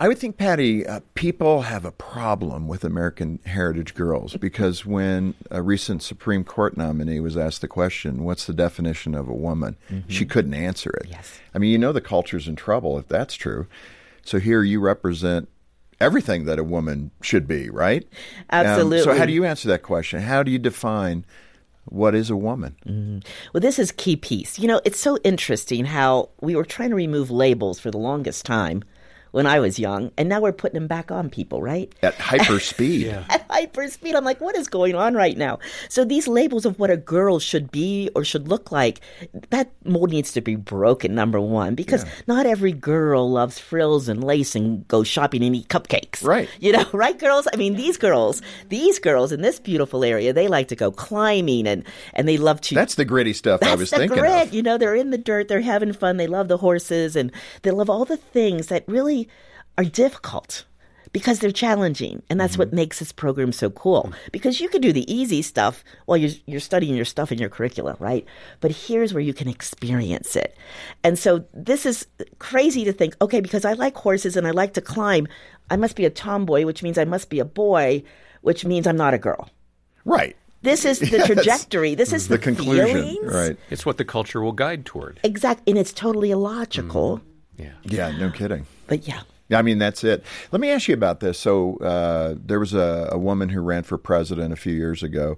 I 0.00 0.08
would 0.08 0.18
think, 0.18 0.36
Patti, 0.36 0.86
uh, 0.86 1.00
people 1.14 1.62
have 1.62 1.84
a 1.84 1.92
problem 1.92 2.66
with 2.68 2.84
American 2.84 3.38
Heritage 3.46 3.94
Girls 3.94 4.36
because 4.36 4.84
when 4.84 5.34
a 5.50 5.62
recent 5.62 6.02
Supreme 6.02 6.44
Court 6.44 6.76
nominee 6.76 7.20
was 7.20 7.36
asked 7.36 7.60
the 7.60 7.68
question, 7.68 8.24
What's 8.24 8.46
the 8.46 8.52
definition 8.52 9.14
of 9.14 9.28
a 9.28 9.34
woman? 9.34 9.76
Mm-hmm. 9.90 10.08
she 10.08 10.24
couldn't 10.24 10.54
answer 10.54 10.90
it. 10.90 11.08
Yes. 11.10 11.40
I 11.54 11.58
mean, 11.58 11.70
you 11.70 11.78
know, 11.78 11.92
the 11.92 12.00
culture's 12.00 12.48
in 12.48 12.56
trouble 12.56 12.98
if 12.98 13.08
that's 13.08 13.34
true. 13.34 13.66
So 14.24 14.38
here 14.38 14.62
you 14.62 14.80
represent 14.80 15.48
everything 16.00 16.44
that 16.44 16.58
a 16.58 16.64
woman 16.64 17.10
should 17.22 17.46
be, 17.46 17.70
right? 17.70 18.06
Absolutely. 18.50 18.98
Um, 18.98 19.04
so, 19.04 19.14
how 19.14 19.26
do 19.26 19.32
you 19.32 19.44
answer 19.44 19.68
that 19.68 19.82
question? 19.82 20.20
How 20.20 20.42
do 20.42 20.50
you 20.50 20.58
define 20.58 21.24
what 21.86 22.14
is 22.14 22.30
a 22.30 22.36
woman? 22.36 22.76
Mm-hmm. 22.86 23.18
Well, 23.52 23.60
this 23.60 23.78
is 23.78 23.92
key 23.92 24.16
piece. 24.16 24.58
You 24.58 24.68
know, 24.68 24.80
it's 24.84 25.00
so 25.00 25.18
interesting 25.24 25.84
how 25.84 26.30
we 26.40 26.54
were 26.54 26.64
trying 26.64 26.90
to 26.90 26.96
remove 26.96 27.30
labels 27.30 27.80
for 27.80 27.90
the 27.90 27.98
longest 27.98 28.44
time 28.44 28.82
when 29.30 29.46
I 29.46 29.60
was 29.60 29.78
young, 29.78 30.10
and 30.16 30.28
now 30.28 30.40
we're 30.40 30.52
putting 30.52 30.74
them 30.74 30.86
back 30.86 31.10
on 31.10 31.30
people, 31.30 31.62
right? 31.62 31.92
At 32.02 32.14
hyper 32.14 32.60
speed. 32.60 33.02
yeah. 33.06 33.24
At 33.28 33.46
hyper 33.50 33.88
speed. 33.88 34.14
I'm 34.14 34.24
like, 34.24 34.40
what 34.40 34.56
is 34.56 34.68
going 34.68 34.94
on 34.94 35.14
right 35.14 35.36
now? 35.36 35.58
So 35.88 36.04
these 36.04 36.28
labels 36.28 36.64
of 36.64 36.78
what 36.78 36.90
a 36.90 36.96
girl 36.96 37.38
should 37.38 37.70
be 37.70 38.10
or 38.14 38.24
should 38.24 38.48
look 38.48 38.72
like, 38.72 39.00
that 39.50 39.70
mold 39.84 40.10
needs 40.10 40.32
to 40.32 40.40
be 40.40 40.56
broken, 40.56 41.14
number 41.14 41.40
one, 41.40 41.74
because 41.74 42.04
yeah. 42.04 42.10
not 42.26 42.46
every 42.46 42.72
girl 42.72 43.30
loves 43.30 43.58
frills 43.58 44.08
and 44.08 44.22
lace 44.24 44.54
and 44.54 44.86
goes 44.88 45.08
shopping 45.08 45.42
and 45.44 45.54
eat 45.54 45.68
cupcakes. 45.68 46.24
Right. 46.24 46.48
You 46.60 46.72
know, 46.72 46.84
right, 46.92 47.18
girls? 47.18 47.48
I 47.52 47.56
mean, 47.56 47.74
these 47.74 47.96
girls, 47.96 48.42
these 48.68 48.98
girls 48.98 49.32
in 49.32 49.42
this 49.42 49.60
beautiful 49.60 50.04
area, 50.04 50.32
they 50.32 50.48
like 50.48 50.68
to 50.68 50.76
go 50.76 50.90
climbing 50.90 51.66
and, 51.66 51.84
and 52.14 52.28
they 52.28 52.36
love 52.36 52.60
to. 52.62 52.74
That's 52.74 52.94
the 52.94 53.04
gritty 53.04 53.32
stuff 53.32 53.62
I 53.62 53.74
was 53.74 53.90
thinking 53.90 54.18
grit. 54.18 54.48
of. 54.48 54.54
You 54.54 54.62
know, 54.62 54.78
they're 54.78 54.94
in 54.94 55.10
the 55.10 55.18
dirt, 55.18 55.48
they're 55.48 55.60
having 55.60 55.92
fun, 55.92 56.16
they 56.16 56.26
love 56.26 56.48
the 56.48 56.56
horses, 56.56 57.16
and 57.16 57.32
they 57.62 57.70
love 57.70 57.90
all 57.90 58.04
the 58.04 58.16
things 58.16 58.68
that 58.68 58.84
really 58.86 59.17
are 59.76 59.84
difficult 59.84 60.64
because 61.12 61.38
they're 61.38 61.50
challenging. 61.50 62.22
And 62.28 62.38
that's 62.40 62.52
mm-hmm. 62.52 62.60
what 62.60 62.72
makes 62.72 62.98
this 62.98 63.12
program 63.12 63.52
so 63.52 63.70
cool. 63.70 64.04
Mm-hmm. 64.04 64.28
Because 64.32 64.60
you 64.60 64.68
can 64.68 64.80
do 64.80 64.92
the 64.92 65.10
easy 65.12 65.42
stuff 65.42 65.82
while 66.06 66.18
you're, 66.18 66.32
you're 66.46 66.60
studying 66.60 66.94
your 66.94 67.04
stuff 67.04 67.32
in 67.32 67.38
your 67.38 67.48
curriculum, 67.48 67.96
right? 67.98 68.26
But 68.60 68.72
here's 68.72 69.14
where 69.14 69.22
you 69.22 69.34
can 69.34 69.48
experience 69.48 70.36
it. 70.36 70.56
And 71.02 71.18
so 71.18 71.44
this 71.52 71.86
is 71.86 72.06
crazy 72.38 72.84
to 72.84 72.92
think, 72.92 73.16
okay, 73.22 73.40
because 73.40 73.64
I 73.64 73.72
like 73.74 73.96
horses 73.96 74.36
and 74.36 74.46
I 74.46 74.50
like 74.50 74.74
to 74.74 74.80
climb, 74.80 75.26
I 75.70 75.76
must 75.76 75.96
be 75.96 76.04
a 76.04 76.10
tomboy, 76.10 76.64
which 76.64 76.82
means 76.82 76.98
I 76.98 77.04
must 77.04 77.30
be 77.30 77.38
a 77.38 77.44
boy, 77.44 78.02
which 78.42 78.64
means 78.64 78.86
I'm 78.86 78.96
not 78.96 79.14
a 79.14 79.18
girl. 79.18 79.48
Right. 80.04 80.36
This 80.62 80.84
is 80.84 80.98
the 80.98 81.22
trajectory. 81.26 81.94
This 81.94 82.12
is 82.12 82.28
the, 82.28 82.36
the 82.36 82.42
conclusion. 82.42 82.86
Feelings. 82.86 83.34
Right. 83.34 83.56
It's 83.70 83.86
what 83.86 83.96
the 83.96 84.04
culture 84.04 84.40
will 84.40 84.52
guide 84.52 84.84
toward. 84.84 85.20
Exactly. 85.22 85.70
And 85.70 85.78
it's 85.78 85.92
totally 85.92 86.30
illogical. 86.30 87.18
Mm. 87.18 87.22
Yeah. 87.58 87.72
Yeah, 87.82 88.10
no 88.16 88.30
kidding. 88.30 88.66
But 88.86 89.06
yeah. 89.06 89.22
I 89.50 89.62
mean, 89.62 89.78
that's 89.78 90.04
it. 90.04 90.24
Let 90.52 90.60
me 90.60 90.70
ask 90.70 90.88
you 90.88 90.94
about 90.94 91.20
this. 91.20 91.38
So, 91.38 91.76
uh, 91.78 92.34
there 92.38 92.60
was 92.60 92.74
a, 92.74 93.08
a 93.12 93.18
woman 93.18 93.48
who 93.48 93.60
ran 93.60 93.82
for 93.82 93.96
president 93.96 94.52
a 94.52 94.56
few 94.56 94.74
years 94.74 95.02
ago. 95.02 95.36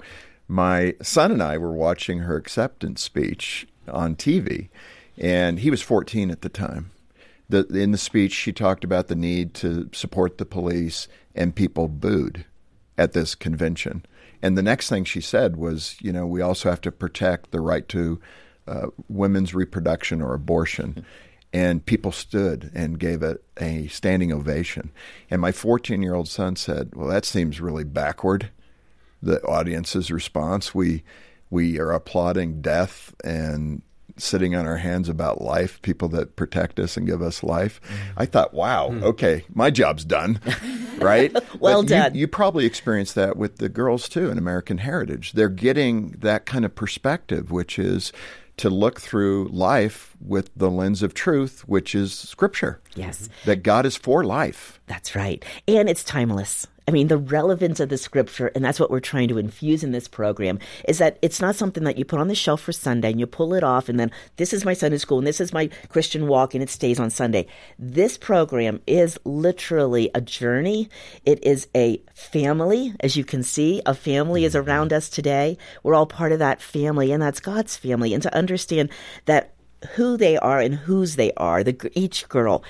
My 0.49 0.97
son 1.01 1.31
and 1.31 1.43
I 1.43 1.59
were 1.59 1.73
watching 1.73 2.21
her 2.21 2.37
acceptance 2.37 3.03
speech 3.03 3.69
on 3.87 4.17
TV, 4.17 4.69
and 5.17 5.61
he 5.61 5.71
was 5.71 5.81
14 5.81 6.31
at 6.31 6.43
the 6.43 6.49
time. 6.49 6.91
The, 7.49 7.67
in 7.69 7.93
the 7.93 7.99
speech, 7.99 8.33
she 8.33 8.53
talked 8.53 8.83
about 8.83 9.07
the 9.07 9.15
need 9.15 9.55
to 9.55 9.89
support 9.93 10.39
the 10.39 10.45
police, 10.45 11.07
and 11.35 11.55
people 11.55 11.87
booed 11.87 12.45
at 12.99 13.13
this 13.13 13.37
convention. 13.37 14.05
And 14.43 14.59
the 14.59 14.63
next 14.63 14.89
thing 14.89 15.05
she 15.05 15.21
said 15.21 15.57
was, 15.57 15.97
you 16.01 16.13
know, 16.13 16.27
we 16.27 16.41
also 16.41 16.71
have 16.71 16.81
to 16.83 16.93
protect 16.93 17.51
the 17.51 17.61
right 17.61 17.89
to 17.89 18.21
uh, 18.67 18.87
women's 19.09 19.55
reproduction 19.55 20.21
or 20.21 20.35
abortion 20.35 21.05
and 21.53 21.85
people 21.85 22.13
stood 22.13 22.71
and 22.75 22.99
gave 22.99 23.23
it 23.23 23.43
a 23.61 23.89
standing 23.89 24.33
ovation. 24.33 24.93
And 25.31 25.41
my 25.41 25.53
14 25.53 26.03
year 26.03 26.15
old 26.15 26.29
son 26.29 26.57
said, 26.57 26.95
Well, 26.95 27.09
that 27.09 27.25
seems 27.25 27.61
really 27.61 27.85
backward. 27.85 28.51
The 29.23 29.43
audience's 29.45 30.11
response 30.11 30.75
we 30.75 31.03
we 31.51 31.81
are 31.81 31.91
applauding 31.91 32.63
death 32.63 33.13
and 33.25 33.83
sitting 34.17 34.55
on 34.55 34.67
our 34.67 34.77
hands 34.77 35.09
about 35.09 35.41
life, 35.41 35.81
people 35.83 36.09
that 36.09 36.37
protect 36.37 36.79
us 36.79 36.97
and 36.97 37.07
give 37.07 37.23
us 37.23 37.43
life. 37.43 37.81
I 38.17 38.27
thought, 38.27 38.55
wow, 38.55 38.91
mm. 38.91 39.03
okay, 39.03 39.45
my 39.53 39.71
job's 39.71 40.05
done, 40.05 40.41
right? 40.99 41.33
well 41.59 41.83
but 41.83 41.89
done. 41.89 42.15
You, 42.15 42.21
you, 42.21 42.29
probably 42.29 42.67
experienced 42.67 43.15
that 43.15 43.37
with 43.37 43.57
the 43.57 43.69
girls 43.69 44.09
too 44.09 44.31
in 44.31 44.39
American 44.39 44.79
Heritage. 44.79 45.33
They're 45.33 45.49
getting 45.49 46.11
that 46.21 46.47
kind 46.47 46.65
of 46.65 46.75
perspective, 46.75 47.51
which 47.51 47.79
is 47.79 48.13
to 48.61 48.71
look 48.71 49.01
through 49.01 49.49
life 49.49 50.15
with 50.21 50.51
the 50.55 50.71
lens 50.71 51.03
of 51.03 51.15
truth, 51.15 51.63
which 51.67 51.95
is 51.95 52.13
Scripture. 52.13 52.81
Yes. 52.95 53.29
That 53.45 53.63
God 53.63 53.87
is 53.87 53.97
for 53.97 54.23
life. 54.23 54.81
That's 54.87 55.17
right. 55.17 55.45
And 55.67 55.89
it's 55.89 56.05
timeless. 56.05 56.67
I 56.91 56.93
mean, 56.93 57.07
the 57.07 57.19
relevance 57.19 57.79
of 57.79 57.89
the 57.89 57.97
scripture, 57.97 58.51
and 58.53 58.65
that's 58.65 58.81
what 58.81 58.91
we're 58.91 58.99
trying 58.99 59.29
to 59.29 59.39
infuse 59.39 59.85
in 59.85 59.93
this 59.93 60.09
program, 60.09 60.59
is 60.89 60.99
that 60.99 61.21
it's 61.23 61.41
not 61.41 61.55
something 61.55 61.85
that 61.85 61.97
you 61.97 62.05
put 62.05 62.19
on 62.19 62.27
the 62.27 62.35
shelf 62.35 62.63
for 62.63 62.73
Sunday 62.73 63.13
and 63.13 63.21
you 63.21 63.29
pull 63.29 63.55
it 63.55 63.63
off, 63.63 63.89
and 63.89 64.01
then 64.01 64.11
this 64.39 64.53
is 64.53 64.65
my 64.65 64.75
Sunday 64.75 64.99
school 64.99 65.19
and 65.19 65.27
this 65.27 65.41
is 65.41 65.53
my 65.53 65.71
Christian 65.89 66.27
walk, 66.27 66.53
and 66.53 66.65
it 66.65 66.69
stays 66.69 66.99
on 66.99 67.09
Sunday. 67.09 67.47
This 67.79 68.19
program 68.19 68.81
is 68.89 69.21
literally 69.25 70.11
a 70.17 70.21
journey. 70.21 70.89
It 71.25 71.41
is 71.45 71.69
a 71.77 72.03
family, 72.13 72.93
as 72.99 73.17
you 73.17 73.23
can 73.23 73.45
see. 73.45 73.81
A 73.87 73.95
family 73.95 74.45
is 74.45 74.57
mm-hmm. 74.57 74.69
around 74.69 74.93
us 74.93 75.09
today. 75.09 75.59
We're 75.85 75.95
all 75.95 76.07
part 76.07 76.33
of 76.33 76.41
that 76.41 76.61
family, 76.61 77.13
and 77.13 77.23
that's 77.23 77.39
God's 77.39 77.77
family. 77.77 78.15
And 78.15 78.23
to 78.25 78.35
understand 78.35 78.91
that 79.27 79.55
who 79.95 80.17
they 80.17 80.37
are 80.39 80.61
and 80.61 80.75
whose 80.75 81.17
they 81.17 81.33
are, 81.37 81.63
the, 81.63 81.91
each 81.95 82.29
girl 82.29 82.63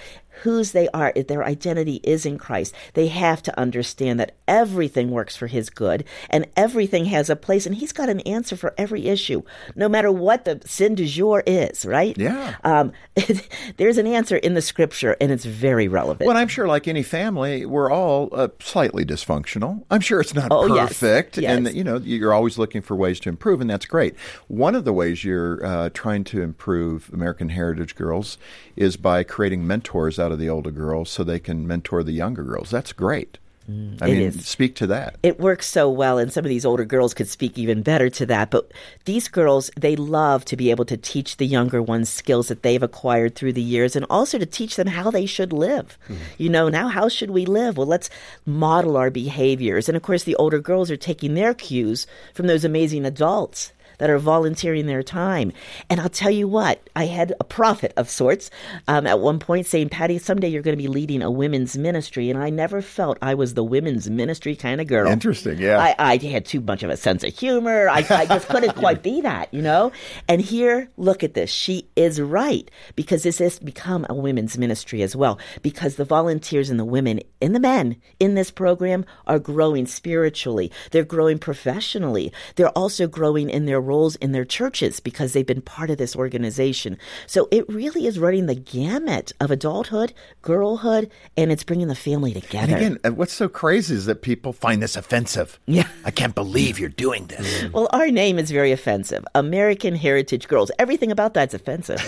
whose 0.43 0.73
they 0.73 0.89
are, 0.89 1.13
their 1.13 1.45
identity 1.45 2.01
is 2.03 2.27
in 2.27 2.39
Christ, 2.39 2.75
they 2.95 3.09
have 3.09 3.43
to 3.43 3.59
understand 3.59 4.21
that 4.21 4.37
everything 4.47 5.11
works 5.11 5.37
for 5.37 5.47
His 5.47 5.71
good 5.71 6.05
and 6.29 6.47
everything 6.57 7.07
has 7.07 7.31
a 7.31 7.37
place, 7.37 7.67
and 7.67 7.75
He's 7.75 7.93
got 7.93 8.09
an 8.09 8.21
answer 8.21 8.57
for 8.57 8.75
every 8.77 9.07
issue, 9.07 9.43
no 9.75 9.89
matter 9.89 10.11
what 10.11 10.45
the 10.45 10.61
sin 10.65 10.95
du 10.95 11.07
jour 11.07 11.43
is, 11.47 11.85
right? 11.85 12.17
Yeah. 12.19 12.57
Um, 12.65 12.93
there's 13.77 13.99
an 13.99 14.07
answer 14.07 14.37
in 14.37 14.55
the 14.55 14.63
Scripture, 14.63 15.17
and 15.21 15.31
it's 15.31 15.45
very 15.45 15.89
relevant. 15.89 16.27
Well, 16.27 16.37
I'm 16.37 16.49
sure, 16.49 16.67
like 16.67 16.89
any 16.89 17.03
family, 17.03 17.67
we're 17.67 17.91
all 17.91 18.29
uh, 18.33 18.49
slightly 18.61 19.05
dysfunctional. 19.05 19.85
I'm 19.91 20.01
sure 20.01 20.21
it's 20.21 20.35
not 20.35 20.49
oh, 20.51 20.69
perfect, 20.69 21.37
yes. 21.37 21.43
Yes. 21.43 21.57
and 21.57 21.77
you 21.77 21.85
know 21.85 21.99
you're 21.99 22.33
always 22.33 22.59
looking 22.59 22.83
for 22.83 22.97
ways 22.97 23.21
to 23.21 23.29
improve, 23.29 23.61
and 23.61 23.71
that's 23.71 23.87
great. 23.87 24.17
One 24.49 24.75
of 24.75 24.85
the 24.85 24.93
ways 24.93 25.25
you're 25.25 25.65
uh, 25.65 25.91
trying 25.93 26.25
to 26.25 26.43
improve 26.43 27.11
American 27.13 27.51
Heritage 27.51 27.95
Girls 27.95 28.39
is 28.77 28.97
by 28.97 29.23
creating 29.23 29.67
mentors 29.67 30.19
out 30.19 30.30
of 30.31 30.39
the 30.39 30.49
older 30.49 30.71
girls 30.71 31.11
so 31.11 31.25
they 31.25 31.39
can 31.39 31.67
mentor 31.67 32.03
the 32.03 32.13
younger 32.13 32.43
girls. 32.43 32.71
That's 32.71 32.93
great. 32.93 33.39
Mm, 33.71 34.03
I 34.03 34.07
mean, 34.07 34.23
is. 34.23 34.47
speak 34.47 34.75
to 34.77 34.87
that. 34.89 35.17
It 35.23 35.39
works 35.39 35.67
so 35.67 35.89
well, 35.91 36.19
and 36.19 36.33
some 36.33 36.45
of 36.45 36.49
these 36.49 36.65
older 36.65 36.85
girls 36.85 37.15
could 37.15 37.29
speak 37.29 37.59
even 37.59 37.83
better 37.83 38.11
to 38.11 38.27
that. 38.27 38.51
But 38.51 38.73
these 39.05 39.29
girls, 39.29 39.71
they 39.79 39.97
love 39.97 40.45
to 40.47 40.57
be 40.57 40.71
able 40.71 40.85
to 40.87 40.97
teach 40.97 41.37
the 41.37 41.47
younger 41.47 41.83
ones 41.83 42.09
skills 42.09 42.49
that 42.49 42.63
they've 42.63 42.83
acquired 42.83 43.35
through 43.35 43.53
the 43.53 43.63
years 43.63 43.95
and 43.95 44.07
also 44.11 44.39
to 44.39 44.47
teach 44.47 44.77
them 44.77 44.89
how 44.89 45.11
they 45.11 45.27
should 45.27 45.53
live. 45.53 45.99
Mm. 46.09 46.17
You 46.39 46.49
know, 46.49 46.69
now 46.69 46.89
how 46.89 47.09
should 47.09 47.31
we 47.31 47.47
live? 47.47 47.77
Well, 47.77 47.87
let's 47.87 48.11
model 48.45 48.97
our 48.97 49.11
behaviors. 49.11 49.89
And 49.89 49.97
of 49.97 50.03
course, 50.03 50.25
the 50.25 50.37
older 50.37 50.59
girls 50.59 50.91
are 50.91 50.97
taking 50.97 51.35
their 51.35 51.55
cues 51.55 52.07
from 52.35 52.47
those 52.47 52.65
amazing 52.65 53.05
adults 53.05 53.73
that 54.01 54.11
are 54.11 54.19
volunteering 54.19 54.87
their 54.87 55.03
time. 55.03 55.53
And 55.89 56.01
I'll 56.01 56.09
tell 56.09 56.31
you 56.31 56.49
what, 56.49 56.89
I 56.97 57.07
had 57.07 57.35
a 57.39 57.45
prophet 57.45 57.93
of 57.97 58.11
sorts 58.11 58.51
um, 58.89 59.07
at 59.07 59.21
one 59.21 59.39
point 59.39 59.67
saying, 59.67 59.91
Patti, 59.91 60.19
someday 60.19 60.49
you're 60.49 60.63
going 60.63 60.77
to 60.77 60.83
be 60.83 60.89
leading 60.89 61.23
a 61.23 61.31
women's 61.31 61.77
ministry. 61.77 62.31
And 62.31 62.39
I 62.39 62.51
never 62.51 62.83
felt 62.83 63.19
I 63.23 63.35
was 63.35 63.55
the 63.55 63.63
women's 63.63 64.09
ministry 64.09 64.57
kind 64.57 64.81
of 64.81 64.87
girl. 64.87 65.07
Interesting, 65.07 65.59
yeah. 65.59 65.79
I, 65.79 65.95
I 65.99 66.17
had 66.17 66.47
too 66.47 66.61
much 66.61 66.83
of 66.83 66.91
a 66.91 66.97
sense 66.97 67.23
of 67.23 67.37
humor. 67.37 67.89
I, 67.89 67.99
I 68.11 68.27
just 68.27 68.49
couldn't 68.49 68.75
quite 68.77 69.03
be 69.03 69.21
that, 69.21 69.53
you 69.53 69.61
know? 69.61 69.93
And 70.29 70.41
here, 70.41 70.89
look 70.97 71.23
at 71.23 71.35
this. 71.35 71.51
She 71.51 71.89
is 71.95 72.21
right 72.21 72.71
because 72.97 73.23
this 73.23 73.39
has 73.39 73.59
become 73.59 74.07
a 74.09 74.15
women's 74.15 74.57
ministry 74.57 75.03
as 75.03 75.15
well 75.15 75.39
because 75.61 75.97
the 75.97 76.05
volunteers 76.07 76.71
and 76.71 76.81
the 76.81 76.85
women 76.85 77.21
and 77.43 77.55
the 77.55 77.61
men 77.61 77.97
in 78.19 78.35
this 78.35 78.51
program 78.51 79.05
are 79.27 79.39
growing 79.39 79.87
spiritually. 79.87 80.73
They're 80.91 81.05
growing 81.05 81.39
professionally. 81.39 82.33
They're 82.57 82.71
also 82.71 83.07
growing 83.07 83.51
in 83.51 83.67
their 83.67 83.81
roles 83.91 84.15
in 84.17 84.31
their 84.31 84.45
churches 84.45 85.01
because 85.01 85.33
they've 85.33 85.53
been 85.55 85.61
part 85.61 85.91
of 85.91 85.99
this 85.99 86.15
organization. 86.15 86.97
So 87.27 87.49
it 87.51 87.69
really 87.69 88.07
is 88.07 88.21
running 88.21 88.47
the 88.47 88.55
gamut 88.55 89.33
of 89.41 89.51
adulthood, 89.51 90.13
girlhood, 90.43 91.11
and 91.37 91.51
it's 91.51 91.65
bringing 91.65 91.89
the 91.89 91.97
family 91.97 92.33
together. 92.33 92.77
And 92.77 92.83
again, 92.87 92.99
uh, 93.05 93.11
what's 93.11 93.33
so 93.33 93.49
crazy 93.49 93.97
is 93.97 94.07
that 94.07 94.23
people 94.23 94.53
find 94.53 94.81
this 94.81 94.97
offensive. 94.97 95.59
Yeah. 95.67 95.89
I 96.05 96.13
can't 96.13 96.37
believe 96.37 96.79
you're 96.79 96.89
doing 96.89 97.27
this. 97.27 97.65
well, 97.73 97.89
our 97.93 98.11
name 98.11 98.39
is 98.39 98.53
very 98.53 98.71
offensive. 98.71 99.25
American 99.35 99.97
Heritage 99.97 100.47
Girls. 100.47 100.71
Everything 100.79 101.11
about 101.11 101.35
that's 101.35 101.55
offensive. 101.55 102.01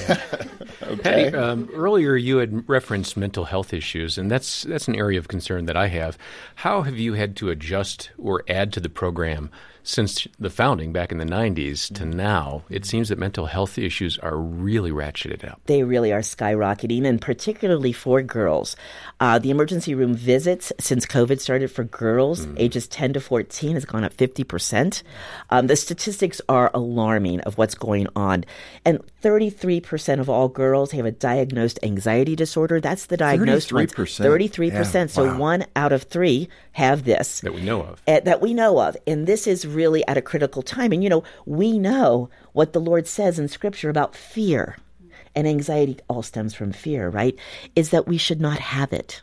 okay. 0.82 1.02
Patti, 1.02 1.36
um, 1.36 1.68
earlier 1.74 2.14
you 2.14 2.36
had 2.36 2.68
referenced 2.68 3.16
mental 3.16 3.44
health 3.44 3.74
issues, 3.74 4.18
and 4.18 4.30
that's 4.30 4.62
that's 4.62 4.86
an 4.86 4.94
area 4.94 5.18
of 5.18 5.26
concern 5.26 5.66
that 5.66 5.76
I 5.76 5.88
have. 5.88 6.16
How 6.56 6.82
have 6.82 6.98
you 6.98 7.14
had 7.14 7.34
to 7.36 7.50
adjust 7.50 8.10
or 8.18 8.44
add 8.48 8.72
to 8.74 8.80
the 8.80 8.88
program 8.88 9.50
since 9.84 10.26
the 10.38 10.50
founding 10.50 10.92
back 10.92 11.10
in 11.10 11.18
the 11.18 11.24
90s 11.24 11.92
to 11.94 12.04
now, 12.04 12.62
it 12.70 12.84
seems 12.84 13.08
that 13.08 13.18
mental 13.18 13.46
health 13.46 13.78
issues 13.78 14.18
are 14.18 14.36
really 14.36 14.90
ratcheted 14.90 15.48
up. 15.48 15.60
They 15.66 15.82
really 15.82 16.12
are 16.12 16.20
skyrocketing, 16.20 17.04
and 17.06 17.20
particularly 17.20 17.92
for 17.92 18.22
girls. 18.22 18.76
Uh, 19.20 19.38
the 19.38 19.50
emergency 19.50 19.94
room 19.94 20.14
visits 20.14 20.72
since 20.78 21.06
COVID 21.06 21.40
started 21.40 21.70
for 21.70 21.84
girls 21.84 22.46
mm. 22.46 22.54
ages 22.58 22.86
10 22.88 23.14
to 23.14 23.20
14 23.20 23.74
has 23.74 23.84
gone 23.84 24.04
up 24.04 24.16
50%. 24.16 25.02
Um, 25.50 25.66
the 25.66 25.76
statistics 25.76 26.40
are 26.48 26.70
alarming 26.74 27.40
of 27.40 27.58
what's 27.58 27.74
going 27.74 28.06
on. 28.14 28.44
And 28.84 29.00
33% 29.22 30.20
of 30.20 30.28
all 30.28 30.48
girls 30.48 30.92
have 30.92 31.06
a 31.06 31.12
diagnosed 31.12 31.78
anxiety 31.82 32.36
disorder. 32.36 32.80
That's 32.80 33.06
the 33.06 33.16
diagnosed 33.16 33.70
33%. 33.70 33.98
ones. 33.98 34.18
33%. 34.18 34.94
Yeah. 34.94 35.06
So 35.06 35.24
wow. 35.26 35.38
one 35.38 35.66
out 35.76 35.92
of 35.92 36.04
three 36.04 36.48
have 36.72 37.04
this. 37.04 37.40
That 37.40 37.54
we 37.54 37.62
know 37.62 37.82
of. 37.82 38.02
Uh, 38.06 38.20
that 38.20 38.40
we 38.40 38.54
know 38.54 38.80
of. 38.80 38.96
And 39.06 39.26
this 39.26 39.46
is 39.46 39.66
really 39.74 40.06
at 40.06 40.16
a 40.16 40.22
critical 40.22 40.62
time. 40.62 40.92
And, 40.92 41.02
you 41.02 41.10
know, 41.10 41.24
we 41.46 41.78
know 41.78 42.30
what 42.52 42.72
the 42.72 42.80
Lord 42.80 43.06
says 43.06 43.38
in 43.38 43.48
Scripture 43.48 43.90
about 43.90 44.14
fear. 44.14 44.76
And 45.34 45.48
anxiety 45.48 45.98
all 46.08 46.22
stems 46.22 46.52
from 46.52 46.72
fear, 46.72 47.08
right? 47.08 47.34
Is 47.74 47.88
that 47.90 48.06
we 48.06 48.18
should 48.18 48.40
not 48.40 48.58
have 48.58 48.92
it. 48.92 49.22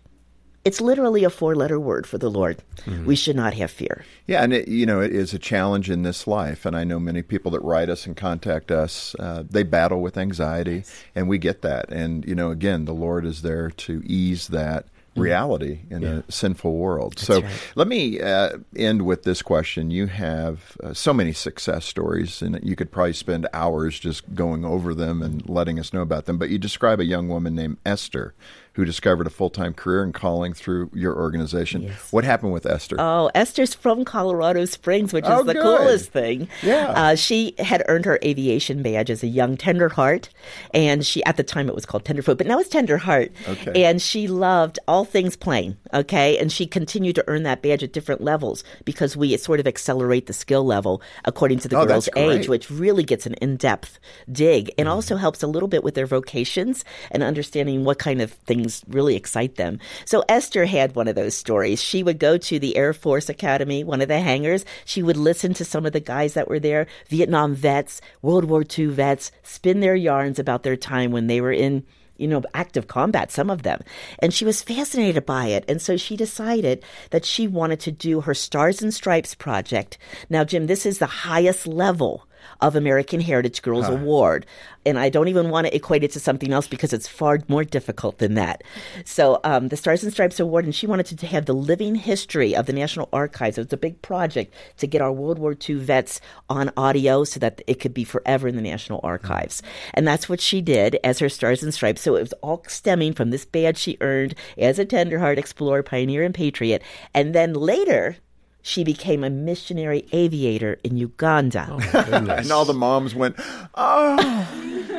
It's 0.65 0.81
literally 0.81 1.23
a 1.23 1.29
four 1.29 1.55
letter 1.55 1.79
word 1.79 2.05
for 2.05 2.17
the 2.17 2.29
Lord. 2.29 2.61
Mm-hmm. 2.85 3.05
We 3.05 3.15
should 3.15 3.35
not 3.35 3.53
have 3.53 3.71
fear. 3.71 4.03
Yeah, 4.27 4.43
and 4.43 4.51
it, 4.51 4.67
you 4.67 4.85
know, 4.85 4.99
it 4.99 5.13
is 5.13 5.33
a 5.33 5.39
challenge 5.39 5.89
in 5.89 6.03
this 6.03 6.27
life. 6.27 6.65
And 6.65 6.75
I 6.75 6.83
know 6.83 6.99
many 6.99 7.21
people 7.21 7.51
that 7.51 7.61
write 7.61 7.89
us 7.89 8.05
and 8.05 8.17
contact 8.17 8.71
us, 8.71 9.15
uh, 9.19 9.43
they 9.49 9.63
battle 9.63 10.01
with 10.01 10.17
anxiety, 10.17 10.77
yes. 10.77 11.03
and 11.15 11.29
we 11.29 11.37
get 11.37 11.61
that. 11.61 11.89
And, 11.91 12.25
you 12.25 12.35
know, 12.35 12.51
again, 12.51 12.85
the 12.85 12.93
Lord 12.93 13.25
is 13.25 13.41
there 13.41 13.69
to 13.69 14.01
ease 14.05 14.47
that. 14.47 14.87
Reality 15.19 15.81
in 15.89 16.01
yeah. 16.01 16.21
a 16.27 16.31
sinful 16.31 16.75
world. 16.75 17.13
That's 17.13 17.25
so 17.25 17.41
right. 17.41 17.71
let 17.75 17.87
me 17.87 18.19
uh, 18.19 18.57
end 18.75 19.03
with 19.03 19.23
this 19.23 19.41
question. 19.41 19.91
You 19.91 20.07
have 20.07 20.77
uh, 20.83 20.93
so 20.93 21.13
many 21.13 21.33
success 21.33 21.85
stories, 21.85 22.41
and 22.41 22.59
you 22.63 22.75
could 22.75 22.91
probably 22.91 23.13
spend 23.13 23.47
hours 23.53 23.99
just 23.99 24.33
going 24.33 24.65
over 24.65 24.93
them 24.93 25.21
and 25.21 25.47
letting 25.49 25.79
us 25.79 25.93
know 25.93 26.01
about 26.01 26.25
them. 26.25 26.37
But 26.37 26.49
you 26.49 26.57
describe 26.57 26.99
a 26.99 27.05
young 27.05 27.27
woman 27.27 27.55
named 27.55 27.77
Esther 27.85 28.33
who 28.79 28.85
discovered 28.85 29.27
a 29.27 29.29
full 29.29 29.49
time 29.49 29.73
career 29.73 30.01
and 30.01 30.13
calling 30.13 30.53
through 30.53 30.89
your 30.93 31.13
organization. 31.13 31.81
Yes. 31.81 32.13
What 32.13 32.23
happened 32.23 32.53
with 32.53 32.65
Esther? 32.65 32.95
Oh, 32.97 33.29
Esther's 33.35 33.73
from 33.73 34.05
Colorado 34.05 34.63
Springs, 34.63 35.11
which 35.11 35.25
is 35.25 35.31
oh, 35.31 35.43
the 35.43 35.53
good. 35.53 35.61
coolest 35.61 36.13
thing. 36.13 36.47
Yeah. 36.63 36.93
Uh, 36.95 37.15
she 37.15 37.55
had 37.59 37.83
earned 37.89 38.05
her 38.05 38.19
aviation 38.23 38.81
badge 38.81 39.09
as 39.09 39.21
a 39.21 39.27
young 39.27 39.57
tender 39.57 39.89
heart, 39.89 40.29
and 40.73 41.05
she, 41.05 41.21
at 41.25 41.35
the 41.35 41.43
time 41.43 41.67
it 41.67 41.75
was 41.75 41.85
called 41.85 42.05
Tenderfoot, 42.05 42.37
but 42.37 42.47
now 42.47 42.57
it's 42.57 42.69
Tender 42.69 42.97
Heart. 42.97 43.33
Okay. 43.49 43.83
And 43.83 44.01
she 44.01 44.29
loved 44.29 44.79
all 44.87 45.03
things 45.03 45.35
plane, 45.35 45.75
okay? 45.93 46.37
And 46.37 46.49
she 46.49 46.65
continued 46.65 47.15
to 47.15 47.25
earn 47.27 47.43
that 47.43 47.61
badge 47.61 47.83
at 47.83 47.91
different 47.91 48.21
levels 48.21 48.63
because 48.85 49.17
we 49.17 49.35
sort 49.35 49.59
of 49.59 49.67
accelerate 49.67 50.27
the 50.27 50.33
skill 50.33 50.63
level 50.63 51.01
according 51.25 51.59
to 51.59 51.67
the 51.67 51.77
oh, 51.77 51.85
girl's 51.85 52.07
age, 52.15 52.47
which 52.47 52.71
really 52.71 53.03
gets 53.03 53.25
an 53.25 53.33
in 53.41 53.57
depth 53.57 53.99
dig 54.31 54.71
and 54.77 54.87
mm. 54.87 54.91
also 54.91 55.17
helps 55.17 55.43
a 55.43 55.47
little 55.47 55.67
bit 55.67 55.83
with 55.83 55.95
their 55.95 56.05
vocations 56.05 56.85
and 57.11 57.23
understanding 57.23 57.83
what 57.83 57.99
kind 57.99 58.21
of 58.21 58.31
things 58.31 58.68
really 58.87 59.15
excite 59.15 59.55
them. 59.55 59.79
So 60.05 60.23
Esther 60.29 60.65
had 60.65 60.95
one 60.95 61.07
of 61.07 61.15
those 61.15 61.35
stories. 61.35 61.81
She 61.81 62.03
would 62.03 62.19
go 62.19 62.37
to 62.37 62.59
the 62.59 62.77
Air 62.77 62.93
Force 62.93 63.29
Academy, 63.29 63.83
one 63.83 64.01
of 64.01 64.07
the 64.07 64.19
hangars. 64.19 64.65
She 64.85 65.03
would 65.03 65.17
listen 65.17 65.53
to 65.55 65.65
some 65.65 65.85
of 65.85 65.93
the 65.93 65.99
guys 65.99 66.33
that 66.33 66.47
were 66.47 66.59
there, 66.59 66.87
Vietnam 67.07 67.55
vets, 67.55 68.01
World 68.21 68.45
War 68.45 68.63
II 68.77 68.87
vets, 68.87 69.31
spin 69.43 69.79
their 69.79 69.95
yarns 69.95 70.39
about 70.39 70.63
their 70.63 70.77
time 70.77 71.11
when 71.11 71.27
they 71.27 71.41
were 71.41 71.51
in 71.51 71.85
you 72.19 72.27
know, 72.27 72.43
active 72.53 72.87
combat, 72.87 73.31
some 73.31 73.49
of 73.49 73.63
them. 73.63 73.81
And 74.19 74.33
she 74.33 74.45
was 74.45 74.61
fascinated 74.61 75.25
by 75.25 75.47
it. 75.47 75.63
And 75.67 75.81
so 75.81 75.97
she 75.97 76.17
decided 76.17 76.83
that 77.11 77.25
she 77.25 77.47
wanted 77.47 77.79
to 77.81 77.91
do 77.91 78.21
her 78.21 78.33
Stars 78.33 78.81
and 78.81 78.93
Stripes 78.93 79.33
project. 79.33 79.97
Now, 80.29 80.43
Jim, 80.43 80.67
this 80.67 80.85
is 80.85 80.99
the 80.99 81.05
highest 81.05 81.65
level 81.65 82.27
of 82.61 82.75
American 82.75 83.21
Heritage 83.21 83.61
Girls 83.61 83.85
huh. 83.85 83.93
Award. 83.93 84.45
And 84.85 84.97
I 84.97 85.09
don't 85.09 85.27
even 85.27 85.49
want 85.49 85.67
to 85.67 85.75
equate 85.75 86.03
it 86.03 86.11
to 86.11 86.19
something 86.19 86.53
else 86.53 86.67
because 86.67 86.93
it's 86.93 87.07
far 87.07 87.39
more 87.47 87.63
difficult 87.63 88.17
than 88.19 88.35
that. 88.35 88.63
So, 89.05 89.39
um, 89.43 89.67
the 89.67 89.77
Stars 89.77 90.03
and 90.03 90.11
Stripes 90.11 90.39
Award, 90.39 90.65
and 90.65 90.73
she 90.73 90.87
wanted 90.87 91.05
to 91.17 91.27
have 91.27 91.45
the 91.45 91.53
living 91.53 91.95
history 91.95 92.55
of 92.55 92.65
the 92.65 92.73
National 92.73 93.09
Archives. 93.11 93.57
It 93.57 93.65
was 93.65 93.73
a 93.73 93.77
big 93.77 94.01
project 94.01 94.53
to 94.77 94.87
get 94.87 95.01
our 95.01 95.11
World 95.11 95.37
War 95.37 95.55
II 95.67 95.75
vets 95.75 96.21
on 96.49 96.71
audio 96.77 97.23
so 97.23 97.39
that 97.39 97.61
it 97.67 97.79
could 97.79 97.93
be 97.93 98.03
forever 98.03 98.47
in 98.47 98.55
the 98.55 98.61
National 98.61 99.01
Archives. 99.03 99.61
And 99.93 100.07
that's 100.07 100.29
what 100.29 100.41
she 100.41 100.61
did 100.61 100.97
as 101.03 101.19
her 101.19 101.29
Stars 101.29 101.61
and 101.61 101.73
Stripes. 101.73 102.01
So, 102.01 102.15
it 102.15 102.21
was 102.21 102.33
all 102.41 102.63
stemming 102.67 103.13
from 103.13 103.31
this 103.31 103.45
badge 103.45 103.77
she 103.77 103.97
earned 104.01 104.33
as 104.57 104.79
a 104.79 104.85
Tenderheart 104.85 105.37
Explorer, 105.37 105.83
Pioneer, 105.83 106.23
and 106.23 106.33
Patriot. 106.33 106.81
And 107.13 107.35
then 107.35 107.53
later, 107.53 108.17
she 108.61 108.83
became 108.83 109.23
a 109.23 109.29
missionary 109.29 110.05
aviator 110.11 110.77
in 110.83 110.97
Uganda. 110.97 111.67
Oh 111.69 112.29
and 112.29 112.51
all 112.51 112.65
the 112.65 112.73
moms 112.73 113.15
went, 113.15 113.35
Oh, 113.75 114.17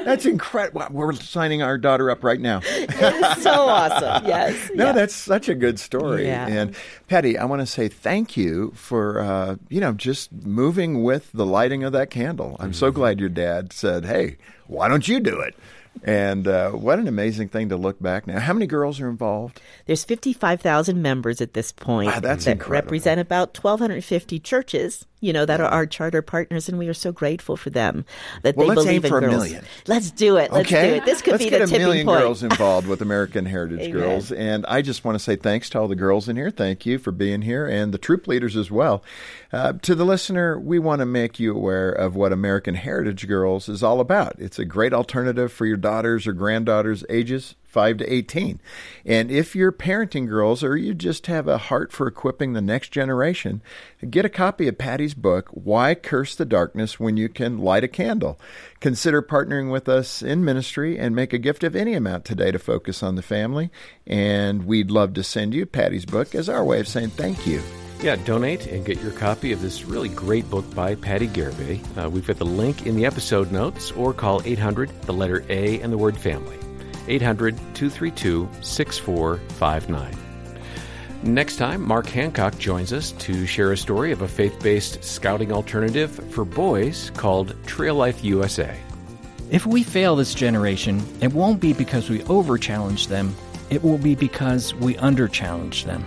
that's 0.04 0.24
incredible. 0.24 0.86
We're 0.90 1.12
signing 1.12 1.62
our 1.62 1.76
daughter 1.76 2.10
up 2.10 2.24
right 2.24 2.40
now. 2.40 2.60
it's 2.64 3.42
so 3.42 3.52
awesome. 3.52 4.10
Yes. 4.30 4.70
No, 4.74 4.86
yeah. 4.86 4.92
that's 4.92 5.14
such 5.14 5.48
a 5.48 5.54
good 5.54 5.80
story. 5.80 6.26
Yeah. 6.26 6.46
And 6.46 6.76
Patti, 7.08 7.36
I 7.36 7.44
want 7.44 7.60
to 7.60 7.66
say 7.66 7.88
thank 7.88 8.36
you 8.36 8.70
for, 8.74 9.20
uh, 9.20 9.56
you 9.68 9.80
know, 9.80 9.92
just 9.92 10.32
moving 10.32 11.02
with 11.02 11.32
the 11.32 11.46
lighting 11.46 11.82
of 11.82 11.92
that 11.92 12.10
candle. 12.10 12.56
I'm 12.60 12.66
mm-hmm. 12.66 12.74
so 12.74 12.90
glad 12.90 13.18
your 13.18 13.28
dad 13.28 13.72
said, 13.72 14.04
Hey, 14.04 14.36
why 14.66 14.88
don't 14.88 15.06
you 15.08 15.20
do 15.20 15.40
it? 15.40 15.54
And 16.02 16.48
uh, 16.48 16.70
what 16.70 16.98
an 16.98 17.08
amazing 17.08 17.48
thing 17.48 17.68
to 17.68 17.76
look 17.76 18.00
back 18.00 18.26
now. 18.26 18.40
How 18.40 18.52
many 18.52 18.66
girls 18.66 19.00
are 19.00 19.08
involved? 19.08 19.60
There's 19.86 20.04
55,000 20.04 21.02
members 21.02 21.40
at 21.40 21.52
this 21.52 21.72
point 21.72 22.06
wow, 22.06 22.20
that's 22.20 22.46
that 22.46 22.52
incredible. 22.52 22.86
represent 22.86 23.20
about 23.20 23.48
1,250 23.56 24.38
churches, 24.40 25.06
you 25.20 25.32
know, 25.32 25.44
that 25.44 25.60
are 25.60 25.68
our 25.68 25.86
charter 25.86 26.22
partners, 26.22 26.68
and 26.68 26.78
we 26.78 26.88
are 26.88 26.94
so 26.94 27.12
grateful 27.12 27.56
for 27.56 27.70
them 27.70 28.04
that 28.42 28.56
well, 28.56 28.68
they 28.68 28.74
let's 28.74 28.86
believe 28.86 29.04
aim 29.04 29.14
in 29.14 29.20
girls. 29.20 29.34
A 29.34 29.36
million. 29.36 29.64
Let's 29.86 30.10
do 30.10 30.36
it. 30.36 30.52
Let's 30.52 30.68
okay. 30.68 30.90
do 30.90 30.94
it. 30.96 31.04
This 31.04 31.22
could 31.22 31.32
let's 31.32 31.44
be 31.44 31.50
get 31.50 31.58
the 31.58 31.64
a 31.64 31.66
tipping 31.66 31.86
million 31.86 32.06
point. 32.06 32.20
girls 32.20 32.42
involved 32.42 32.86
with 32.86 33.02
American 33.02 33.46
Heritage 33.46 33.92
Girls. 33.92 34.32
And 34.32 34.64
I 34.66 34.82
just 34.82 35.04
want 35.04 35.16
to 35.16 35.18
say 35.18 35.36
thanks 35.36 35.68
to 35.70 35.80
all 35.80 35.88
the 35.88 35.96
girls 35.96 36.28
in 36.28 36.36
here. 36.36 36.50
Thank 36.50 36.86
you 36.86 36.98
for 36.98 37.12
being 37.12 37.42
here 37.42 37.66
and 37.66 37.92
the 37.92 37.98
troop 37.98 38.26
leaders 38.26 38.56
as 38.56 38.70
well. 38.70 39.02
Uh, 39.52 39.74
to 39.82 39.94
the 39.94 40.04
listener, 40.04 40.58
we 40.58 40.78
want 40.78 41.00
to 41.00 41.06
make 41.06 41.38
you 41.38 41.54
aware 41.54 41.90
of 41.90 42.16
what 42.16 42.32
American 42.32 42.74
Heritage 42.74 43.26
Girls 43.28 43.68
is 43.68 43.82
all 43.82 44.00
about. 44.00 44.36
It's 44.38 44.58
a 44.58 44.64
great 44.64 44.92
alternative 44.92 45.52
for 45.52 45.66
your 45.66 45.76
daughters 45.76 46.26
or 46.26 46.32
granddaughters 46.32 47.04
ages 47.08 47.56
5 47.70 47.98
to 47.98 48.12
18. 48.12 48.60
And 49.06 49.30
if 49.30 49.54
you're 49.54 49.72
parenting 49.72 50.28
girls 50.28 50.64
or 50.64 50.76
you 50.76 50.92
just 50.92 51.26
have 51.26 51.46
a 51.46 51.58
heart 51.58 51.92
for 51.92 52.06
equipping 52.06 52.52
the 52.52 52.60
next 52.60 52.90
generation, 52.90 53.62
get 54.08 54.24
a 54.24 54.28
copy 54.28 54.66
of 54.66 54.76
Patti's 54.78 55.14
book, 55.14 55.48
Why 55.52 55.94
Curse 55.94 56.34
the 56.34 56.44
Darkness 56.44 56.98
When 56.98 57.16
You 57.16 57.28
Can 57.28 57.58
Light 57.58 57.84
a 57.84 57.88
Candle. 57.88 58.40
Consider 58.80 59.22
partnering 59.22 59.70
with 59.70 59.88
us 59.88 60.20
in 60.20 60.44
ministry 60.44 60.98
and 60.98 61.14
make 61.14 61.32
a 61.32 61.38
gift 61.38 61.62
of 61.62 61.76
any 61.76 61.94
amount 61.94 62.24
today 62.24 62.50
to 62.50 62.58
focus 62.58 63.02
on 63.02 63.14
the 63.14 63.22
family. 63.22 63.70
And 64.06 64.66
we'd 64.66 64.90
love 64.90 65.14
to 65.14 65.22
send 65.22 65.54
you 65.54 65.64
Patti's 65.64 66.06
book 66.06 66.34
as 66.34 66.48
our 66.48 66.64
way 66.64 66.80
of 66.80 66.88
saying 66.88 67.10
thank 67.10 67.46
you. 67.46 67.62
Yeah, 68.00 68.16
donate 68.16 68.66
and 68.66 68.84
get 68.84 69.00
your 69.02 69.12
copy 69.12 69.52
of 69.52 69.60
this 69.60 69.84
really 69.84 70.08
great 70.08 70.48
book 70.48 70.74
by 70.74 70.94
Patti 70.94 71.28
Garibay. 71.28 71.80
Uh, 72.02 72.08
we've 72.08 72.26
got 72.26 72.38
the 72.38 72.46
link 72.46 72.86
in 72.86 72.96
the 72.96 73.04
episode 73.04 73.52
notes 73.52 73.92
or 73.92 74.14
call 74.14 74.40
800, 74.44 75.02
the 75.02 75.12
letter 75.12 75.44
A, 75.50 75.80
and 75.80 75.92
the 75.92 75.98
word 75.98 76.16
family. 76.16 76.56
800 77.10 77.56
232 77.74 78.48
6459. 78.62 80.16
Next 81.22 81.56
time, 81.56 81.82
Mark 81.82 82.06
Hancock 82.06 82.56
joins 82.58 82.94
us 82.94 83.12
to 83.12 83.46
share 83.46 83.72
a 83.72 83.76
story 83.76 84.10
of 84.10 84.22
a 84.22 84.28
faith 84.28 84.58
based 84.62 85.04
scouting 85.04 85.52
alternative 85.52 86.10
for 86.32 86.46
boys 86.46 87.10
called 87.14 87.54
Trail 87.66 87.94
Life 87.94 88.24
USA. 88.24 88.74
If 89.50 89.66
we 89.66 89.82
fail 89.82 90.16
this 90.16 90.32
generation, 90.32 91.02
it 91.20 91.32
won't 91.32 91.60
be 91.60 91.74
because 91.74 92.08
we 92.08 92.22
over 92.24 92.56
challenge 92.56 93.08
them, 93.08 93.34
it 93.68 93.82
will 93.82 93.98
be 93.98 94.14
because 94.14 94.72
we 94.74 94.96
under 94.96 95.28
challenge 95.28 95.84
them. 95.84 96.06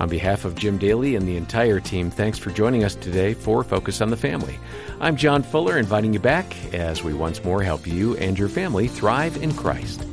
On 0.00 0.08
behalf 0.08 0.46
of 0.46 0.54
Jim 0.54 0.78
Daly 0.78 1.16
and 1.16 1.28
the 1.28 1.36
entire 1.36 1.78
team, 1.78 2.10
thanks 2.10 2.38
for 2.38 2.50
joining 2.50 2.84
us 2.84 2.94
today 2.94 3.34
for 3.34 3.62
Focus 3.62 4.00
on 4.00 4.08
the 4.08 4.16
Family. 4.16 4.58
I'm 5.02 5.16
John 5.16 5.42
Fuller, 5.42 5.78
inviting 5.78 6.12
you 6.12 6.20
back 6.20 6.74
as 6.74 7.02
we 7.02 7.14
once 7.14 7.42
more 7.42 7.62
help 7.62 7.86
you 7.86 8.18
and 8.18 8.38
your 8.38 8.50
family 8.50 8.86
thrive 8.86 9.42
in 9.42 9.54
Christ. 9.54 10.04